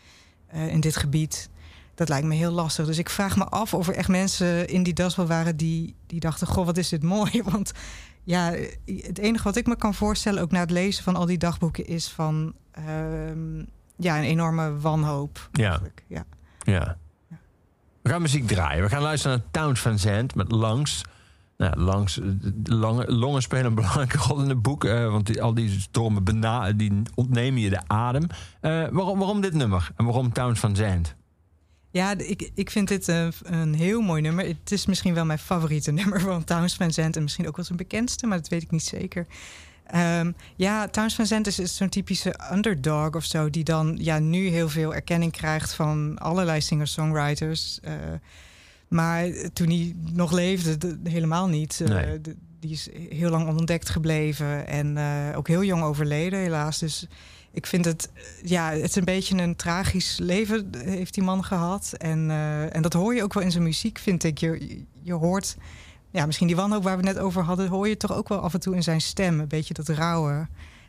[0.46, 1.50] eh, in dit gebied?
[1.94, 2.86] Dat lijkt me heel lastig.
[2.86, 6.20] Dus ik vraag me af of er echt mensen in die dasbel waren die, die
[6.20, 7.42] dachten: Goh, wat is dit mooi?
[7.52, 7.72] Want
[8.24, 11.38] ja, het enige wat ik me kan voorstellen, ook na het lezen van al die
[11.38, 13.58] dagboeken, is van ehm,
[13.96, 15.48] ja, een enorme wanhoop.
[15.52, 15.80] Ja.
[16.06, 16.24] ja.
[16.58, 16.98] Ja.
[18.02, 18.82] We gaan muziek draaien.
[18.82, 21.02] We gaan luisteren naar Towns Van Zandt met Langs.
[21.56, 22.26] Nou, langs, eh,
[22.64, 24.84] lange, longen spelen een belangrijke rol in het boek.
[24.84, 28.26] eh, want die, al die stormen bena die ontnemen je de adem.
[28.60, 29.90] Eh, waarom, waarom dit nummer?
[29.96, 31.14] En waarom Towns Van Zandt?
[31.90, 34.46] Ja, ik, ik vind dit een, een heel mooi nummer.
[34.46, 37.16] Het is misschien wel mijn favoriete nummer van Towns Van Zandt...
[37.16, 39.26] en misschien ook wel zijn bekendste, maar dat weet ik niet zeker.
[39.92, 43.50] Ehm, ja, Towns Van Zandt is, zo'n typische underdog of zo...
[43.50, 47.78] die dan ja, nu heel veel erkenning krijgt van allerlei singer-songwriters.
[47.82, 47.92] Eh,
[48.88, 51.80] maar toen hij nog leefde, de- helemaal niet.
[51.80, 52.20] Eh, Nee.
[52.20, 56.78] de- die is heel lang onontdekt gebleven en eh, ook heel jong overleden, helaas.
[56.78, 57.06] Dus
[57.52, 58.08] ik vind het,
[58.42, 61.92] ja, het is een beetje een tragisch leven heeft die man gehad.
[61.98, 62.30] En,
[62.72, 64.38] en dat hoor je ook wel in zijn muziek, vind ik.
[64.38, 65.56] Je, je hoort,
[66.12, 68.38] ja, misschien die wanhoop waar we het net over hadden, hoor je toch ook wel
[68.38, 69.40] af en toe in zijn stem.
[69.40, 70.46] Een beetje dat rauwe.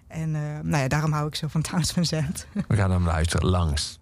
[0.08, 2.48] En eh, nou ja, daarom hou ik zo van Towns Van Zandt.
[2.68, 3.50] We gaan hem luisteren.
[3.50, 4.02] Langs.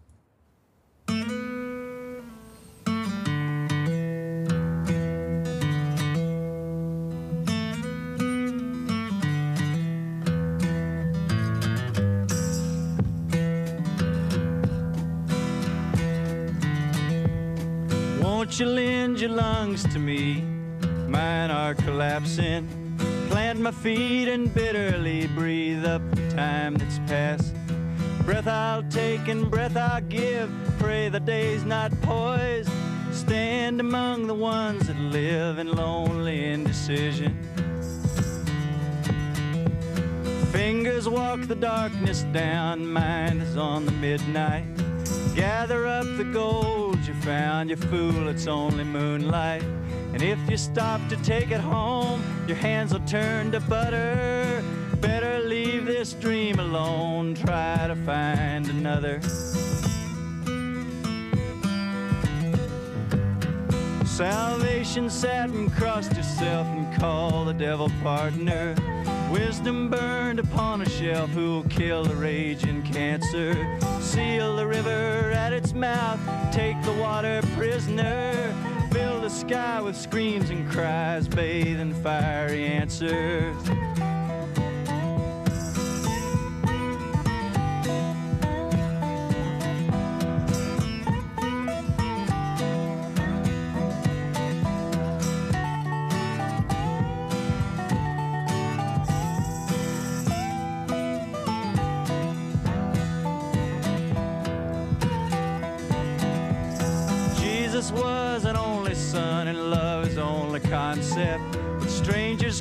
[18.22, 20.61] Won't you lend your lungs to me?
[21.12, 22.70] Mine are collapsing.
[23.28, 27.54] Plant my feet and bitterly breathe up the time that's passed.
[28.26, 30.50] Breath I'll take and breath I'll give.
[30.80, 32.72] Pray the day's not poised.
[33.12, 37.38] Stand among the ones that live in lonely indecision.
[40.54, 44.64] Fingers walk the darkness down, mine is on the midnight.
[45.36, 49.64] Gather up the gold you found, you fool, it's only moonlight.
[50.14, 54.64] And if you stop to take it home, your hands will turn to butter.
[55.00, 59.22] Better leave this dream alone, try to find another.
[64.06, 68.76] Salvation sat and crossed herself and called the devil partner.
[69.32, 73.56] Wisdom burned upon a shelf who'll kill the raging cancer.
[74.02, 76.20] Seal the river at its mouth,
[76.52, 78.54] take the water prisoner.
[78.92, 83.56] Fill the sky with screams and cries, bathe in fiery answers.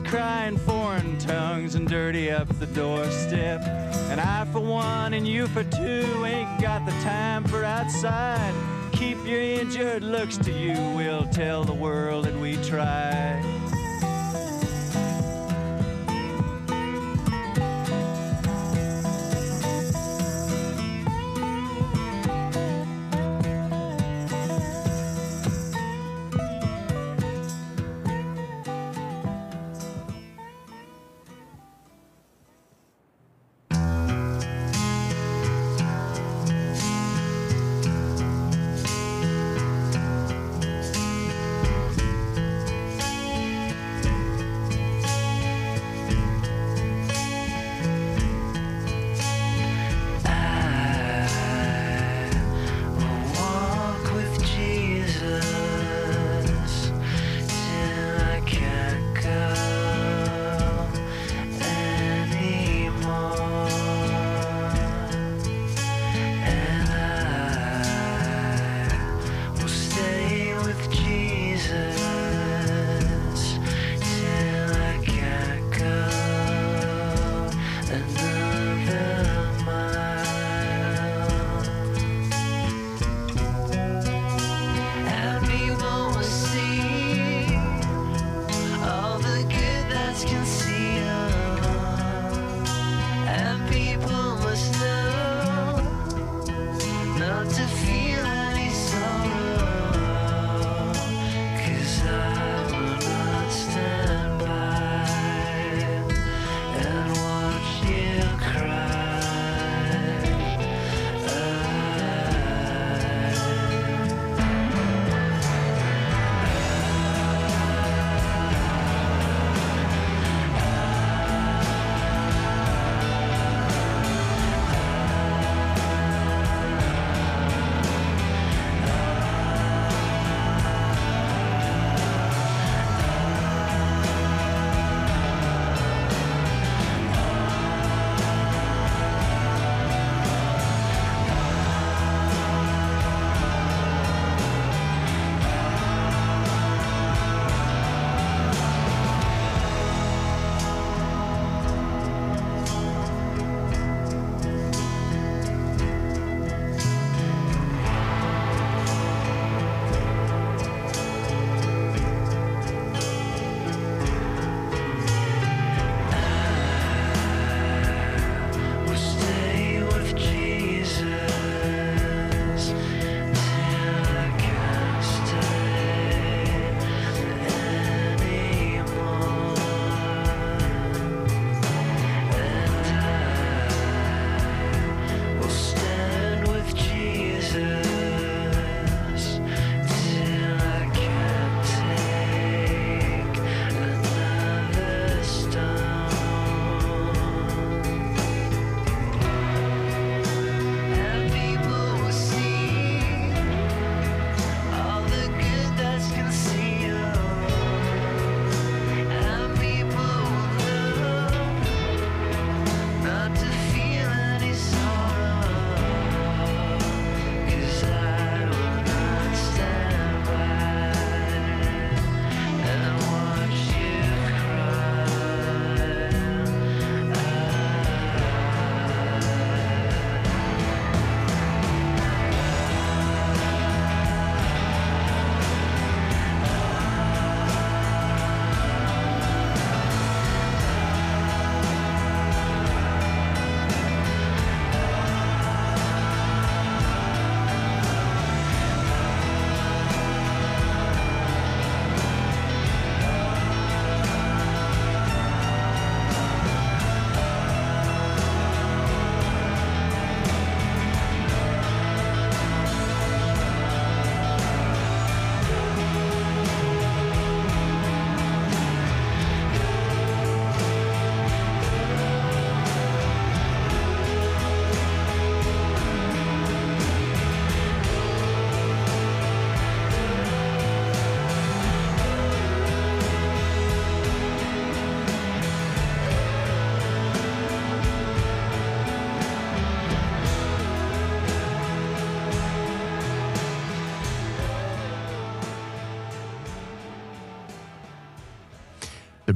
[0.00, 3.62] Strangers cry in foreign tongues and dirty up the doorstep.
[4.10, 8.54] And I, for one, and you for two, ain't got the time for outside.
[8.92, 13.69] Keep your injured looks to you, we'll tell the world that we tried.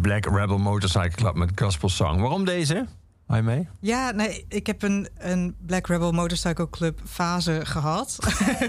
[0.05, 2.21] Black Rebel Motorcycle Club met Gospel Song.
[2.21, 2.87] Waarom deze?
[3.27, 3.69] Hou je mee?
[3.81, 8.19] Ja, nee, ik heb een, een Black Rebel Motorcycle Club fase gehad.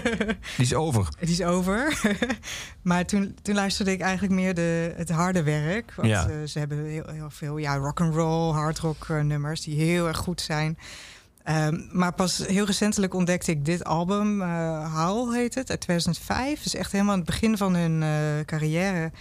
[0.56, 1.08] Die is over.
[1.18, 2.00] Het is over.
[2.82, 5.92] maar toen, toen luisterde ik eigenlijk meer de, het harde werk.
[5.96, 6.28] Want Ja.
[6.28, 9.80] eh, ze hebben heel, heel veel ja, rock and roll, hard rock eh, nummers die
[9.80, 10.78] heel erg goed zijn.
[11.42, 14.40] Ehm, maar pas heel recentelijk ontdekte ik dit album,
[14.94, 16.62] Howl heet het, uit 2005.
[16.62, 18.04] Dus echt helemaal aan het begin van hun
[18.44, 19.12] carrière.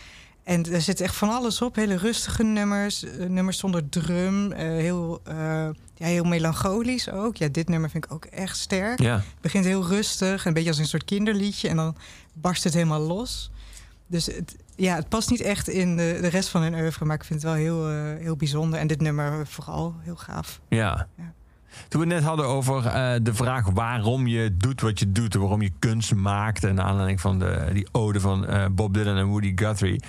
[0.46, 1.76] En er zit echt van alles op.
[1.76, 5.36] Hele rustige nummers, eh, nummers zonder drum, eh, heel, eh,
[5.96, 7.36] ja, heel melancholisch ook.
[7.36, 9.00] Ja, dit nummer vind ik ook echt sterk.
[9.00, 9.16] Ja.
[9.16, 11.70] Het begint heel rustig, een beetje als een soort kinderliedje.
[11.70, 11.96] En dan
[12.34, 13.52] barst het helemaal los.
[14.08, 17.06] Dus het, ja, het past niet echt in de, de rest van hun oeuvre.
[17.06, 17.89] Maar ik vind het wel heel,
[18.20, 18.80] heel bijzonder.
[18.80, 20.60] En dit nummer vooral heel gaaf.
[20.70, 21.08] Ja.
[21.18, 21.34] Ja.
[21.88, 22.84] Toen we het net hadden over
[23.24, 27.39] de vraag waarom je doet wat je doet, waarom je kunst maakt, en aanleiding van
[27.39, 30.02] de, die ode van Bob Dylan en Woody Guthrie.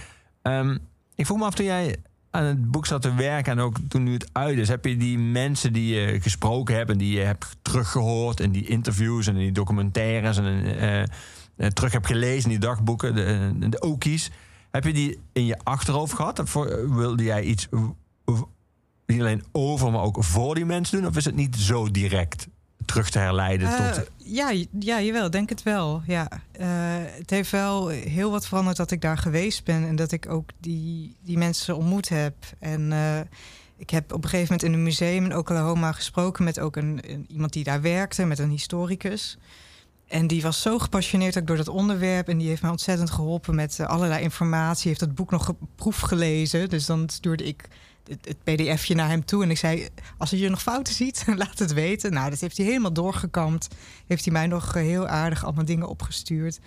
[0.46, 0.76] Ehm,
[1.14, 1.96] ik vroeg me af toen jij
[2.30, 4.96] aan het boek zat te werken en ook toen nu het uit is, heb je
[4.96, 9.34] die mensen die je gesproken hebt en die je hebt teruggehoord in die interviews en
[9.34, 11.06] die documentaires en eh, eh,
[11.56, 14.30] terug hebt gelezen in die dagboeken, de, de Okies,
[14.70, 16.38] heb je die in je achterhoofd gehad?
[16.38, 16.52] Of
[16.88, 17.68] wilde jij iets
[19.06, 21.10] niet alleen over, maar ook voor die mensen doen?
[21.10, 22.48] Of is het niet zo direct
[22.86, 24.10] terug te herleiden Eh, tot...
[24.16, 26.02] ja, ja, jawel, denk het wel.
[26.06, 26.28] Ja.
[26.52, 26.66] Eh,
[27.18, 30.50] het heeft wel heel wat veranderd dat ik daar geweest ben en dat ik ook
[30.60, 32.34] die, die mensen ontmoet heb.
[32.58, 33.18] En eh,
[33.76, 37.00] ik heb op een gegeven moment in een museum in Oklahoma gesproken met ook een,
[37.06, 39.38] een- iemand die daar werkte, met een historicus.
[40.06, 42.28] En die was zo gepassioneerd ook door dat onderwerp.
[42.28, 44.88] En die heeft mij ontzettend geholpen met allerlei informatie.
[44.88, 46.68] Heeft dat boek nog proef gelezen.
[46.68, 47.68] Dus dan stuurde ik
[48.08, 49.42] het, pdfje naar hem toe.
[49.42, 49.88] En ik zei,
[50.18, 52.12] als je nog fouten ziet, laat het weten.
[52.12, 53.68] Nou, dat heeft hij helemaal doorgekamd.
[54.06, 56.60] Heeft hij mij nog eh, heel aardig allemaal dingen opgestuurd.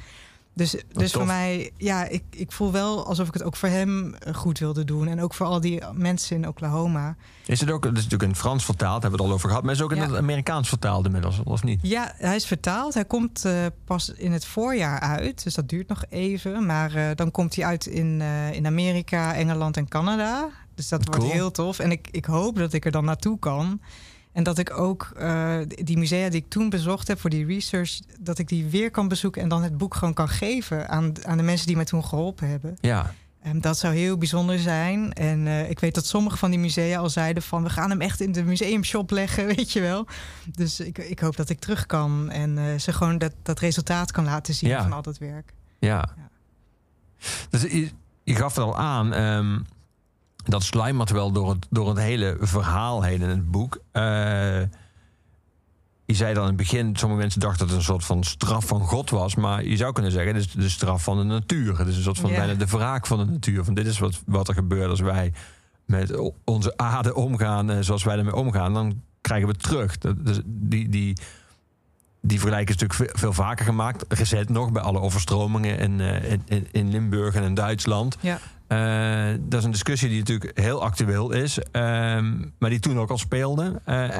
[0.54, 1.12] Dus, dus tof.
[1.12, 4.60] voor mij, ja, ik, ik voel wel alsof ik het ook voor hem eh, goed
[4.60, 5.08] wilde doen.
[5.08, 7.16] En ook voor al die mensen in Oklahoma.
[7.46, 9.50] Is het ook, het is natuurlijk in het Frans vertaald, hebben we het al over
[9.50, 9.64] gehad.
[9.64, 11.80] Maar is het ook in het Amerikaans vertaald inmiddels, of niet?
[11.82, 12.94] Ja, hij is vertaald.
[12.94, 15.44] Hij komt eh, pas in het voorjaar uit.
[15.44, 16.66] Dus dat duurt nog even.
[16.66, 18.22] Maar dan komt hij uit in,
[18.52, 20.50] in Amerika, Engeland en Canada.
[20.80, 21.18] Dus dat Cool.
[21.20, 21.80] wordt heel tof.
[21.80, 23.82] En ik, ik hoop dat ik er dan naartoe kan.
[24.32, 28.00] En dat ik ook eh, die musea die ik toen bezocht heb voor die research...
[28.20, 30.90] dat ik die weer kan bezoeken en dan het boek gewoon kan geven...
[30.90, 32.78] aan, aan de mensen die mij toen geholpen hebben.
[32.82, 33.14] Ja.
[33.44, 35.14] Ehm, dat zou heel bijzonder zijn.
[35.14, 37.64] En eh, ik weet dat sommige van die musea al zeiden van...
[37.64, 40.08] we gaan hem echt in de museumshop leggen, weet je wel.
[40.56, 44.12] Dus ik, ik hoop dat ik terug kan en eh, ze gewoon dat, dat resultaat
[44.12, 44.82] kan laten zien Ja.
[44.82, 45.54] van al dat werk.
[45.80, 46.10] Ja.
[46.18, 46.30] Ja.
[47.50, 47.90] Dus je,
[48.24, 49.60] je gaf het al aan, ehm,
[50.50, 53.82] dat slijmert wel door het, door het hele verhaal heen in het boek.
[53.92, 54.04] Eh,
[56.06, 58.66] je zei dan in het begin, sommige mensen dachten dat het een soort van straf
[58.66, 59.36] van God was.
[59.36, 61.78] Maar je zou kunnen zeggen, het is de straf van de natuur.
[61.78, 63.64] Het is een soort van bijna de wraak van de natuur.
[63.64, 65.34] Van dit is wat, wat er gebeurt als wij
[65.86, 68.74] met onze aarde omgaan eh, zoals wij ermee omgaan.
[68.74, 69.98] Dan krijgen we het terug.
[69.98, 71.18] Dat, dus die, die,
[72.22, 74.06] die vergelijking is natuurlijk veel, vaker gemaakt.
[74.08, 78.18] Recent nog bij alle overstromingen in, eh, in, in, in Limburg en in Duitsland.
[78.20, 78.40] Ja.
[78.70, 83.10] Eh, dat is een discussie die natuurlijk heel actueel is, ehm, maar die toen ook
[83.10, 83.82] al speelde.
[83.86, 84.20] Eh,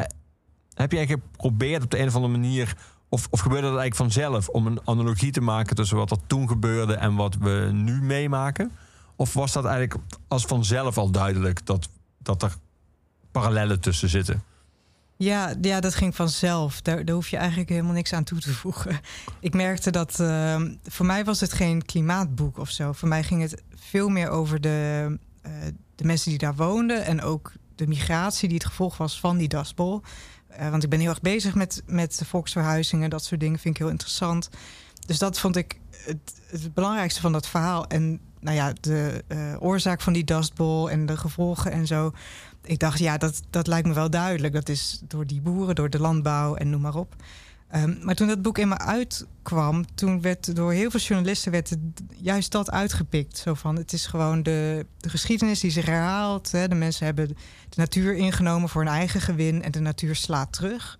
[0.74, 2.76] heb jij geprobeerd op de een of andere manier,
[3.10, 6.48] of, of gebeurde dat eigenlijk vanzelf, om een analogie te maken tussen wat er toen
[6.48, 8.72] gebeurde en wat we nu meemaken?
[9.16, 12.56] Of was dat eigenlijk als vanzelf al duidelijk dat, dat er
[13.32, 14.44] parallellen tussen zitten?
[15.24, 16.82] Ja, ja, dat ging vanzelf.
[16.82, 19.00] Daar, daar hoef je eigenlijk helemaal niks aan toe te voegen.
[19.40, 22.92] Ik merkte dat eh, voor mij was het geen klimaatboek of zo.
[22.92, 25.52] Voor mij ging het veel meer over de, eh,
[25.96, 29.48] de mensen die daar woonden en ook de migratie die het gevolg was van die
[29.48, 30.02] dasbol.
[30.48, 33.82] Eh, want ik ben heel erg bezig met, met volksverhuizingen, dat soort dingen vind ik
[33.82, 34.50] heel interessant.
[35.06, 37.88] Dus dat vond ik het, het belangrijkste van dat verhaal.
[37.88, 42.12] En nou ja, de eh, oorzaak van die dustbol en de gevolgen en zo.
[42.70, 44.54] Ik dacht, ja, dat, dat lijkt me wel duidelijk.
[44.54, 47.16] Dat is door die boeren, door de landbouw en noem maar op.
[47.68, 51.76] Ehm, maar toen dat boek eenmaal uitkwam, toen werd door heel veel journalisten werd
[52.16, 53.38] juist dat uitgepikt.
[53.38, 56.52] Zo van, het is gewoon de, de geschiedenis die zich herhaalt.
[56.52, 56.68] Hè.
[56.68, 57.36] De mensen hebben de
[57.76, 61.00] natuur ingenomen voor hun eigen gewin en de natuur slaat terug.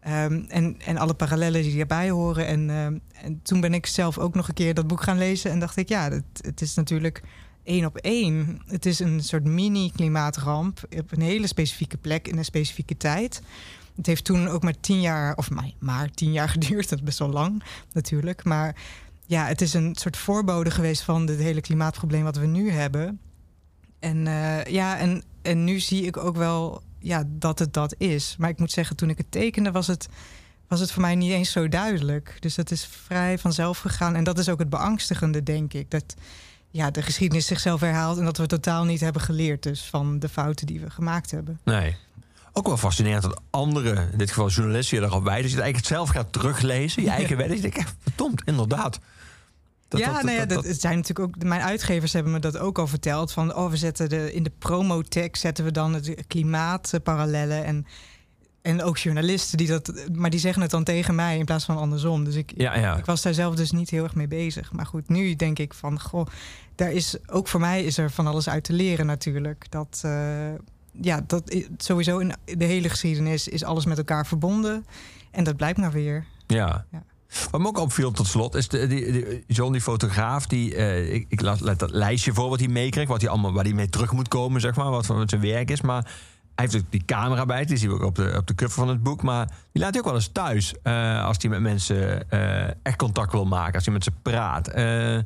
[0.00, 2.46] Ehm, en, en alle parallellen die daarbij horen.
[2.46, 5.50] En, ehm, en toen ben ik zelf ook nog een keer dat boek gaan lezen.
[5.50, 7.22] En dacht ik, ja, het, het is natuurlijk
[7.64, 8.60] één op één.
[8.66, 13.42] Het is een soort mini-klimaatramp op een hele specifieke plek in een specifieke tijd.
[13.96, 16.88] Het heeft toen ook maar tien jaar, of maar, tien jaar geduurd.
[16.88, 17.62] Dat is best wel lang
[17.92, 18.44] natuurlijk.
[18.44, 18.76] Maar
[19.26, 23.20] ja, het is een soort voorbode geweest van het hele klimaatprobleem wat we nu hebben.
[23.98, 28.34] En eh, ja, en, en nu zie ik ook wel ja, dat het dat is.
[28.38, 30.08] Maar ik moet zeggen, toen ik het tekende, was het,
[30.68, 32.36] was het voor mij niet eens zo duidelijk.
[32.40, 34.14] Dus dat is vrij vanzelf gegaan.
[34.14, 35.90] En dat is ook het beangstigende, denk ik.
[35.90, 36.14] Dat
[36.74, 40.28] ja, de geschiedenis zichzelf herhaalt en dat we totaal niet hebben geleerd dus van de
[40.28, 41.60] fouten die we gemaakt hebben.
[41.64, 41.96] Nee.
[42.52, 45.42] Ook wel fascinerend dat anderen, in dit geval journalisten, je erop wijzen.
[45.42, 47.50] Dat je het eigenlijk zelf gaat teruglezen, je eigen werk.
[47.50, 48.98] Ik denk, echt, verdomd, inderdaad.
[49.88, 51.42] Dat, ja, dat, nou ja, dat- dat, het zijn natuurlijk ook.
[51.42, 53.32] Mijn uitgevers hebben me dat ook al verteld.
[53.32, 57.86] Van oh, we zetten de in de promotekst zetten we dan de klimaatparallellen en
[58.64, 61.76] en ook journalisten die dat, maar die zeggen het dan tegen mij in plaats van
[61.76, 62.24] andersom.
[62.24, 62.96] Dus ik, Ja, ja.
[62.96, 64.72] ik was daar zelf dus niet heel erg mee bezig.
[64.72, 66.26] Maar goed, nu denk ik van, goh,
[66.74, 69.66] daar is ook voor mij is er van alles uit te leren natuurlijk.
[69.70, 70.12] Dat, eh,
[71.00, 74.86] ja, dat sowieso in de hele geschiedenis is alles met elkaar verbonden.
[75.30, 76.26] En dat blijkt maar weer.
[76.46, 76.86] Ja.
[76.90, 77.02] Ja.
[77.50, 81.14] Wat me ook opviel tot slot is de, die, die, John, die fotograaf, die, eh,
[81.14, 83.72] ik, ik laat, laat dat lijstje voor wat hij meekreeg, wat hij allemaal, waar hij
[83.72, 85.80] mee terug moet komen, zeg maar, wat van zijn werk is.
[85.80, 88.54] Maar hij heeft ook die camera bij, die zien we ook op de, op de
[88.54, 89.22] cover van het boek.
[89.22, 92.96] Maar die laat hij ook wel eens thuis eh, als hij met mensen eh, echt
[92.96, 94.68] contact wil maken, als hij met ze praat.
[94.68, 95.18] Eh,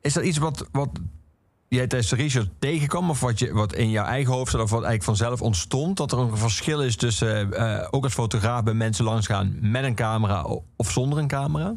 [0.00, 0.88] is dat iets wat, wat
[1.68, 4.70] jij tijdens de research tegenkwam, of wat, je, wat in jouw eigen hoofd of wat
[4.70, 5.96] eigenlijk vanzelf ontstond?
[5.96, 7.52] Dat er een verschil is tussen
[7.92, 10.46] ook als fotograaf bij mensen langsgaan met een camera
[10.76, 11.74] of zonder een camera?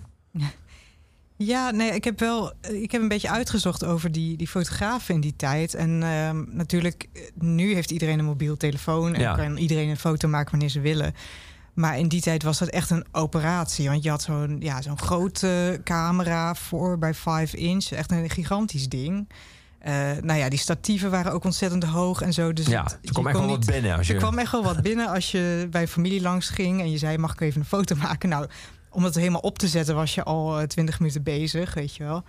[1.37, 2.53] Ja, nee, ik heb wel.
[2.61, 5.73] Ik heb een beetje uitgezocht over die, die fotografen in die tijd.
[5.73, 9.35] En ehm, natuurlijk, eh, nu heeft iedereen een mobiel telefoon en Ja.
[9.35, 11.13] kan iedereen een foto maken wanneer ze willen.
[11.73, 13.89] Maar in die tijd was dat echt een operatie.
[13.89, 17.85] Want je had zo'n ja, zo'n grote camera voor bij 5 inch.
[17.91, 19.29] Echt een gigantisch ding.
[19.79, 22.53] Eh, nou ja, die statieven waren ook ontzettend hoog en zo.
[22.53, 23.97] Dus Ja, er je kwam echt wel wat binnen.
[23.97, 24.13] Als je...
[24.13, 27.17] er kwam echt wel wat binnen als je bij familie langs ging en je zei:
[27.17, 28.29] Mag ik even een foto maken?
[28.29, 28.47] Nou,
[28.93, 32.03] om het helemaal op te zetten was je al eh, twintig minuten bezig, weet je
[32.03, 32.23] wel.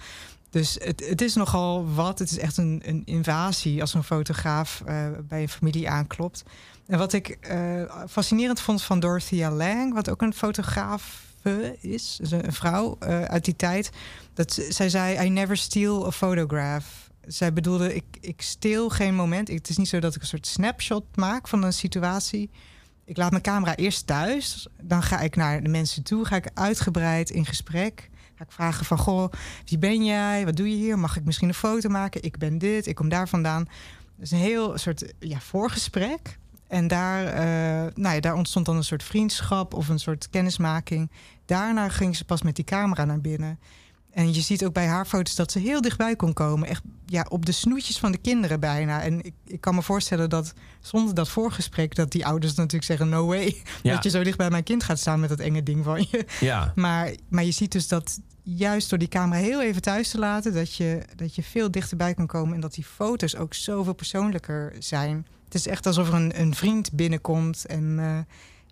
[0.51, 2.19] Dus het, het is nogal wat.
[2.19, 6.43] Het is echt een, een invasie als een fotograaf eh, bij een familie aanklopt.
[6.87, 11.23] En wat ik eh, fascinerend vond van Dorothea Lang, wat ook een fotograaf
[11.81, 12.97] is, een vrouw
[13.27, 13.91] uit die tijd,
[14.35, 16.87] dat zij zei: I never steal a photograph.
[17.27, 19.49] Zij bedoelde, ik, ik steel geen moment.
[19.49, 22.51] Ik- Het is niet zo dat ik een soort snapshot maak van een situatie.
[23.05, 24.67] Ik laat mijn camera eerst thuis.
[24.83, 26.25] Dan ga ik naar de mensen toe.
[26.25, 28.11] Ga ik uitgebreid in gesprek.
[28.35, 29.33] Ga ik vragen van, goh,
[29.65, 30.45] wie ben jij?
[30.45, 30.99] Wat doe je hier?
[30.99, 32.23] Mag ik misschien een foto maken?
[32.23, 33.67] Ik ben dit, ik kom daar vandaan.
[34.17, 36.39] Dus een heel soort ja, voorgesprek.
[36.69, 41.11] En daar, eh, nou ja, daar ontstond dan een soort vriendschap of een soort kennismaking.
[41.47, 43.59] Daarna ging ze pas met die camera naar binnen.
[44.15, 46.69] En je ziet ook bij haar foto's dat ze heel dichtbij kon komen.
[46.69, 49.03] Echt ja, op de snoetjes van de kinderen bijna.
[49.03, 51.95] En ik, ik kan me voorstellen dat zonder dat voorgesprek...
[51.95, 53.63] dat die ouders natuurlijk zeggen, no way.
[53.83, 53.95] Ja.
[53.95, 56.25] Dat je zo dicht bij mijn kind gaat staan met dat enge ding van je.
[56.41, 60.19] Ja, Maar, maar je ziet dus dat juist door die camera heel even thuis te
[60.19, 60.55] laten...
[60.55, 62.55] dat je, dat je veel dichterbij kan komen...
[62.55, 65.27] en dat die foto's ook zoveel persoonlijker zijn.
[65.45, 67.67] Het is echt alsof er een, een vriend binnenkomt...
[67.67, 68.19] en eh,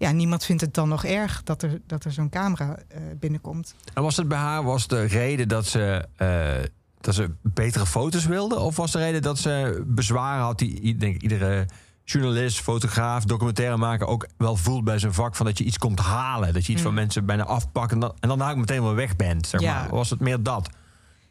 [0.02, 3.74] ja, niemand vindt het dan nog erg dat er, dat er zo'n camera eh, binnenkomt.
[3.94, 6.68] en was het bij haar was de reden dat ze, eh,
[7.00, 8.58] dat ze betere foto's wilde?
[8.58, 11.66] Of was de reden dat ze bezwaren had die ik denk iedere
[12.04, 16.52] journalist, fotograaf, documentairemaker ook wel voelt bij zijn vak van dat je iets komt halen,
[16.52, 16.86] dat je iets Mm.
[16.86, 19.74] van mensen bijna afpakt en dan, en dan meteen wel weg bent, zeg Ja.
[19.80, 19.90] maar.
[19.90, 20.68] Was het meer dat?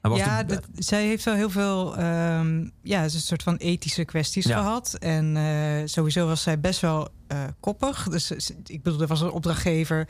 [0.02, 4.06] Ja, de- dat, zij heeft wel heel veel ehm, ja, is een soort van ethische
[4.06, 4.58] kwesties Ja.
[4.58, 4.94] gehad.
[5.00, 8.08] En eh, sowieso was zij best wel eh, koppig.
[8.10, 10.08] Dus ze- ik bedoel, er was een opdrachtgever.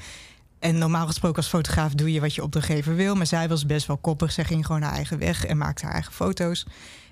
[0.59, 3.15] En normaal gesproken als fotograaf doe je wat je opdrachtgever wil.
[3.15, 4.31] Maar zij was best wel koppig.
[4.31, 6.65] Zij ging gewoon haar eigen weg en maakte haar eigen foto's.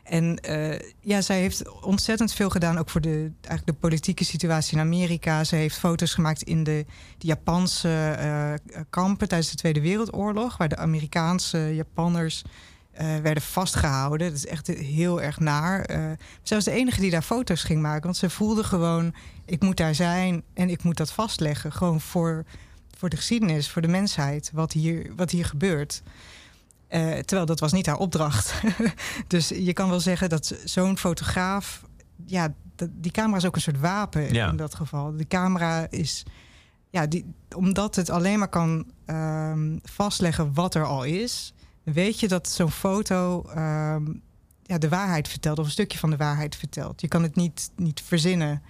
[0.03, 4.73] En eh, ja, zij heeft ontzettend veel gedaan, ook voor de, eigenlijk de politieke situatie
[4.77, 5.43] in Amerika.
[5.43, 6.85] Ze heeft foto's gemaakt in de,
[7.17, 7.89] de Japanse
[8.19, 8.53] eh,
[8.89, 12.43] kampen tijdens de Tweede Wereldoorlog, waar de Amerikaanse Japanners
[12.99, 14.27] eh, werden vastgehouden.
[14.27, 15.81] Dat is echt heel erg naar.
[15.81, 15.97] Eh
[16.43, 19.13] zij was de enige die daar foto's ging maken, want ze voelde gewoon:
[19.45, 21.71] ik moet daar zijn en ik moet dat vastleggen.
[21.71, 22.45] Gewoon voor,
[22.97, 26.01] voor de geschiedenis, voor de mensheid, wat hier, wat hier gebeurt.
[26.87, 28.53] Eh, terwijl dat was niet haar opdracht.
[29.27, 31.83] dus je kan wel zeggen dat zo'n fotograaf...
[32.25, 32.53] Ja,
[32.91, 34.49] die camera is ook een soort wapen Ja.
[34.49, 35.15] in dat geval.
[35.15, 36.23] Die camera is...
[36.89, 41.53] Ja, die, omdat het alleen maar kan ehm, vastleggen wat er al is...
[41.93, 44.05] weet je dat zo'n foto ehm,
[44.63, 45.59] ja, de waarheid vertelt...
[45.59, 47.01] of een stukje van de waarheid vertelt.
[47.01, 48.61] Je kan het niet, niet verzinnen.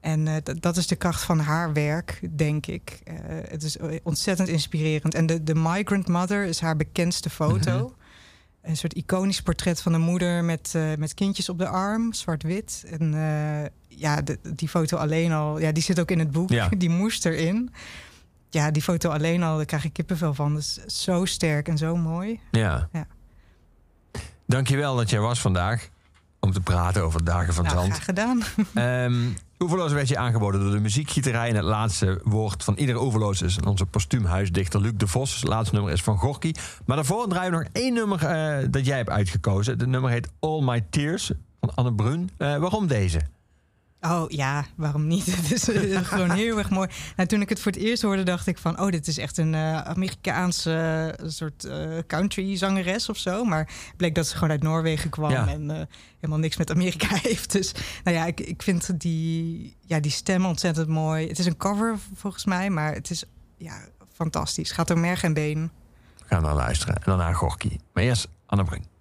[0.00, 3.00] En eh, dat- is de kracht van haar werk, denk ik.
[3.04, 3.14] Eh,
[3.48, 5.14] het is ontzettend inspirerend.
[5.14, 7.78] En de, de Migrant Mother is haar bekendste foto.
[7.78, 7.92] Mhm.
[8.70, 12.84] Een soort iconisch portret van een moeder met, eh, met kindjes op de arm, zwart-wit.
[12.98, 13.12] En
[13.88, 16.50] ja, de- die foto alleen al, ja, die zit ook in het boek.
[16.50, 16.68] Ja.
[16.78, 17.70] Die moest erin.
[18.50, 20.54] Ja, die foto alleen al, daar krijg ik kippenvel van.
[20.54, 22.40] Dus zo sterk en zo mooi.
[22.50, 22.88] Ja.
[22.92, 23.06] Ja.
[24.46, 25.88] Dankjewel dat jij was vandaag.
[26.40, 27.98] om te praten over dagen van Nou, zand.
[27.98, 28.42] gedaan.
[28.74, 29.14] Ehm
[29.58, 31.48] Oeverloos werd je aangeboden door de muziekgieterij.
[31.48, 35.34] En het laatste woord van iedere Oeverloos is onze postuumhuisdichter Luc de Vos.
[35.40, 36.52] Het laatste nummer is van Gorky.
[36.86, 39.78] Maar daarvoor draaien we nog één nummer eh, dat jij hebt uitgekozen.
[39.78, 41.30] Het nummer heet All My Tears
[41.60, 42.30] van Anne Brun.
[42.36, 43.20] Eh, waarom deze?
[44.00, 45.26] Oh ja, waarom niet?
[45.36, 46.88] Het is eh, gewoon heel erg mooi.
[47.16, 48.80] Nou, toen ik het voor het eerst hoorde, dacht ik van...
[48.80, 51.68] oh, dit is echt een eh, Amerikaanse eh, soort
[52.06, 53.44] country-zangeres of zo.
[53.44, 55.30] Maar bleek dat ze gewoon uit Noorwegen kwam...
[55.30, 55.48] Ja.
[55.48, 57.52] en helemaal niks met Amerika heeft.
[57.52, 57.72] Dus
[58.04, 61.28] nou ja, ik, ik vind die, ja, die stem ontzettend mooi.
[61.28, 63.24] Het is een cover volgens mij, maar het is
[63.56, 63.80] ja,
[64.12, 64.70] fantastisch.
[64.70, 65.70] Gaat door merg en been.
[66.18, 66.94] We gaan naar luisteren.
[66.94, 67.76] En daarna Gorky.
[67.92, 68.97] Maar eerst Anne Brun.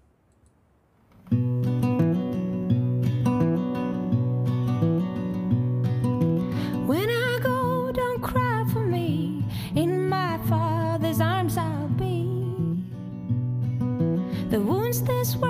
[15.01, 15.46] This world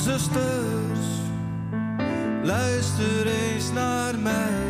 [0.00, 1.06] zusters,
[2.42, 4.69] luister eens naar mij.